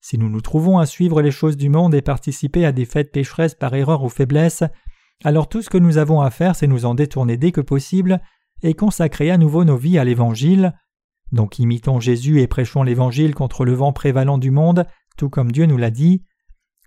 Si 0.00 0.18
nous 0.18 0.30
nous 0.30 0.40
trouvons 0.40 0.78
à 0.78 0.86
suivre 0.86 1.22
les 1.22 1.30
choses 1.30 1.56
du 1.56 1.68
monde 1.68 1.94
et 1.94 2.02
participer 2.02 2.64
à 2.64 2.72
des 2.72 2.86
fêtes 2.86 3.12
pécheresses 3.12 3.54
par 3.54 3.74
erreur 3.74 4.02
ou 4.02 4.08
faiblesse, 4.08 4.64
alors 5.24 5.48
tout 5.48 5.62
ce 5.62 5.70
que 5.70 5.78
nous 5.78 5.98
avons 5.98 6.20
à 6.20 6.30
faire 6.30 6.56
c'est 6.56 6.66
nous 6.66 6.86
en 6.86 6.94
détourner 6.94 7.36
dès 7.36 7.52
que 7.52 7.60
possible 7.60 8.20
et 8.62 8.74
consacrer 8.74 9.30
à 9.30 9.38
nouveau 9.38 9.64
nos 9.64 9.76
vies 9.76 9.98
à 9.98 10.04
l'Évangile. 10.04 10.74
Donc 11.32 11.58
imitons 11.58 12.00
Jésus 12.00 12.40
et 12.40 12.46
prêchons 12.46 12.82
l'Évangile 12.82 13.34
contre 13.34 13.64
le 13.64 13.74
vent 13.74 13.92
prévalent 13.92 14.38
du 14.38 14.50
monde, 14.50 14.86
tout 15.16 15.28
comme 15.28 15.52
Dieu 15.52 15.66
nous 15.66 15.76
l'a 15.76 15.90
dit. 15.90 16.24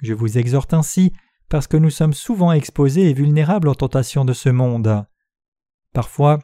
Je 0.02 0.14
vous 0.14 0.38
exhorte 0.38 0.74
ainsi, 0.74 1.14
parce 1.50 1.68
que 1.68 1.78
nous 1.78 1.90
sommes 1.90 2.14
souvent 2.14 2.52
exposés 2.52 3.10
et 3.10 3.14
vulnérables 3.14 3.68
aux 3.68 3.76
tentations 3.76 4.26
de 4.26 4.34
ce 4.34 4.50
monde. 4.50 5.06
Parfois, 5.94 6.40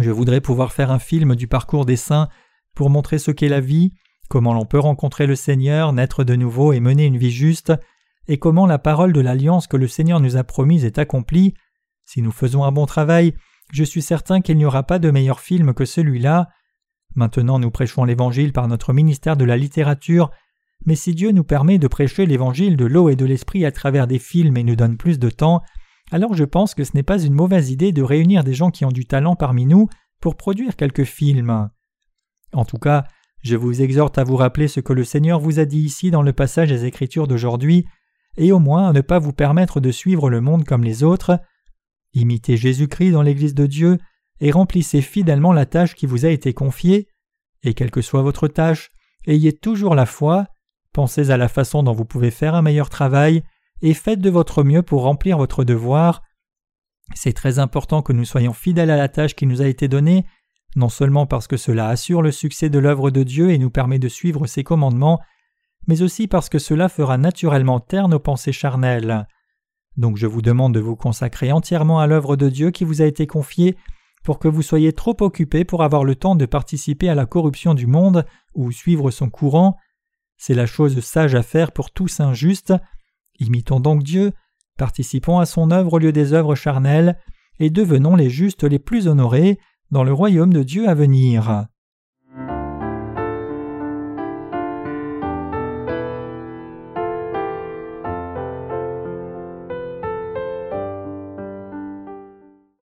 je 0.00 0.10
voudrais 0.10 0.40
pouvoir 0.40 0.72
faire 0.72 0.90
un 0.90 0.98
film 0.98 1.36
du 1.36 1.46
parcours 1.46 1.84
des 1.86 1.96
saints 1.96 2.28
pour 2.74 2.90
montrer 2.90 3.18
ce 3.18 3.30
qu'est 3.30 3.48
la 3.48 3.60
vie, 3.60 3.92
comment 4.28 4.54
l'on 4.54 4.64
peut 4.64 4.78
rencontrer 4.78 5.26
le 5.26 5.36
Seigneur, 5.36 5.92
naître 5.92 6.24
de 6.24 6.34
nouveau 6.34 6.72
et 6.72 6.80
mener 6.80 7.04
une 7.04 7.18
vie 7.18 7.30
juste, 7.30 7.72
et 8.28 8.38
comment 8.38 8.66
la 8.66 8.78
parole 8.78 9.12
de 9.12 9.20
l'alliance 9.20 9.66
que 9.66 9.76
le 9.76 9.88
Seigneur 9.88 10.20
nous 10.20 10.36
a 10.36 10.44
promise 10.44 10.84
est 10.84 10.98
accomplie. 10.98 11.54
Si 12.04 12.22
nous 12.22 12.32
faisons 12.32 12.64
un 12.64 12.72
bon 12.72 12.86
travail, 12.86 13.34
je 13.72 13.84
suis 13.84 14.02
certain 14.02 14.40
qu'il 14.40 14.58
n'y 14.58 14.66
aura 14.66 14.84
pas 14.84 14.98
de 14.98 15.10
meilleur 15.10 15.40
film 15.40 15.74
que 15.74 15.84
celui-là. 15.84 16.50
Maintenant 17.16 17.58
nous 17.58 17.70
prêchons 17.70 18.04
l'Évangile 18.04 18.52
par 18.52 18.68
notre 18.68 18.92
ministère 18.92 19.36
de 19.36 19.44
la 19.44 19.56
littérature, 19.56 20.30
mais 20.84 20.94
si 20.94 21.14
Dieu 21.14 21.32
nous 21.32 21.44
permet 21.44 21.78
de 21.78 21.88
prêcher 21.88 22.26
l'Évangile 22.26 22.76
de 22.76 22.84
l'eau 22.84 23.08
et 23.08 23.16
de 23.16 23.24
l'Esprit 23.24 23.64
à 23.64 23.72
travers 23.72 24.06
des 24.06 24.18
films 24.18 24.56
et 24.56 24.62
nous 24.62 24.76
donne 24.76 24.96
plus 24.96 25.18
de 25.18 25.30
temps, 25.30 25.62
alors 26.10 26.34
je 26.34 26.44
pense 26.44 26.74
que 26.74 26.84
ce 26.84 26.92
n'est 26.94 27.02
pas 27.02 27.22
une 27.22 27.32
mauvaise 27.32 27.70
idée 27.70 27.92
de 27.92 28.02
réunir 28.02 28.44
des 28.44 28.54
gens 28.54 28.70
qui 28.70 28.84
ont 28.84 28.92
du 28.92 29.06
talent 29.06 29.36
parmi 29.36 29.64
nous 29.64 29.88
pour 30.20 30.36
produire 30.36 30.76
quelques 30.76 31.04
films. 31.04 31.70
En 32.52 32.64
tout 32.66 32.78
cas, 32.78 33.04
je 33.42 33.56
vous 33.56 33.80
exhorte 33.80 34.18
à 34.18 34.24
vous 34.24 34.36
rappeler 34.36 34.68
ce 34.68 34.80
que 34.80 34.92
le 34.92 35.04
Seigneur 35.04 35.40
vous 35.40 35.58
a 35.58 35.64
dit 35.64 35.80
ici 35.80 36.10
dans 36.10 36.22
le 36.22 36.34
passage 36.34 36.68
des 36.68 36.84
Écritures 36.84 37.26
d'aujourd'hui, 37.26 37.86
et 38.36 38.52
au 38.52 38.58
moins 38.58 38.88
à 38.88 38.92
ne 38.92 39.00
pas 39.00 39.18
vous 39.18 39.32
permettre 39.32 39.80
de 39.80 39.90
suivre 39.90 40.28
le 40.28 40.40
monde 40.40 40.64
comme 40.64 40.84
les 40.84 41.02
autres, 41.02 41.40
Imitez 42.14 42.56
Jésus-Christ 42.56 43.12
dans 43.12 43.22
l'Église 43.22 43.54
de 43.54 43.66
Dieu 43.66 43.98
et 44.40 44.50
remplissez 44.50 45.02
fidèlement 45.02 45.52
la 45.52 45.66
tâche 45.66 45.94
qui 45.94 46.06
vous 46.06 46.26
a 46.26 46.28
été 46.28 46.52
confiée, 46.52 47.08
et 47.62 47.74
quelle 47.74 47.90
que 47.90 48.02
soit 48.02 48.22
votre 48.22 48.48
tâche, 48.48 48.90
ayez 49.26 49.52
toujours 49.52 49.94
la 49.94 50.06
foi, 50.06 50.48
pensez 50.92 51.30
à 51.30 51.36
la 51.36 51.48
façon 51.48 51.82
dont 51.82 51.92
vous 51.92 52.04
pouvez 52.04 52.32
faire 52.32 52.54
un 52.54 52.62
meilleur 52.62 52.90
travail, 52.90 53.44
et 53.82 53.94
faites 53.94 54.20
de 54.20 54.30
votre 54.30 54.64
mieux 54.64 54.82
pour 54.82 55.02
remplir 55.02 55.38
votre 55.38 55.64
devoir. 55.64 56.22
C'est 57.14 57.32
très 57.32 57.58
important 57.58 58.02
que 58.02 58.12
nous 58.12 58.24
soyons 58.24 58.52
fidèles 58.52 58.90
à 58.90 58.96
la 58.96 59.08
tâche 59.08 59.34
qui 59.34 59.46
nous 59.46 59.62
a 59.62 59.66
été 59.66 59.88
donnée, 59.88 60.24
non 60.76 60.88
seulement 60.88 61.26
parce 61.26 61.46
que 61.46 61.56
cela 61.56 61.88
assure 61.88 62.22
le 62.22 62.32
succès 62.32 62.70
de 62.70 62.78
l'œuvre 62.78 63.10
de 63.10 63.22
Dieu 63.22 63.50
et 63.50 63.58
nous 63.58 63.70
permet 63.70 63.98
de 63.98 64.08
suivre 64.08 64.46
ses 64.46 64.64
commandements, 64.64 65.20
mais 65.86 66.02
aussi 66.02 66.26
parce 66.28 66.48
que 66.48 66.58
cela 66.58 66.88
fera 66.88 67.18
naturellement 67.18 67.80
taire 67.80 68.08
nos 68.08 68.20
pensées 68.20 68.52
charnelles. 68.52 69.26
Donc 69.96 70.16
je 70.16 70.26
vous 70.26 70.42
demande 70.42 70.74
de 70.74 70.80
vous 70.80 70.96
consacrer 70.96 71.52
entièrement 71.52 72.00
à 72.00 72.06
l'œuvre 72.06 72.36
de 72.36 72.48
Dieu 72.48 72.70
qui 72.70 72.84
vous 72.84 73.02
a 73.02 73.06
été 73.06 73.26
confiée 73.26 73.76
pour 74.24 74.38
que 74.38 74.48
vous 74.48 74.62
soyez 74.62 74.92
trop 74.92 75.16
occupés 75.20 75.64
pour 75.64 75.82
avoir 75.82 76.04
le 76.04 76.14
temps 76.14 76.36
de 76.36 76.46
participer 76.46 77.08
à 77.08 77.14
la 77.14 77.26
corruption 77.26 77.74
du 77.74 77.86
monde 77.86 78.24
ou 78.54 78.70
suivre 78.70 79.10
son 79.10 79.28
courant. 79.28 79.76
C'est 80.36 80.54
la 80.54 80.66
chose 80.66 81.00
sage 81.00 81.34
à 81.34 81.42
faire 81.42 81.72
pour 81.72 81.90
tous 81.90 82.20
injustes. 82.20 82.74
Imitons 83.38 83.80
donc 83.80 84.02
Dieu, 84.02 84.32
participons 84.78 85.38
à 85.38 85.46
son 85.46 85.70
œuvre 85.70 85.94
au 85.94 85.98
lieu 85.98 86.12
des 86.12 86.32
œuvres 86.32 86.54
charnelles, 86.54 87.18
et 87.58 87.70
devenons 87.70 88.16
les 88.16 88.30
justes 88.30 88.64
les 88.64 88.78
plus 88.78 89.08
honorés 89.08 89.58
dans 89.90 90.04
le 90.04 90.12
royaume 90.12 90.52
de 90.52 90.62
Dieu 90.62 90.88
à 90.88 90.94
venir. 90.94 91.66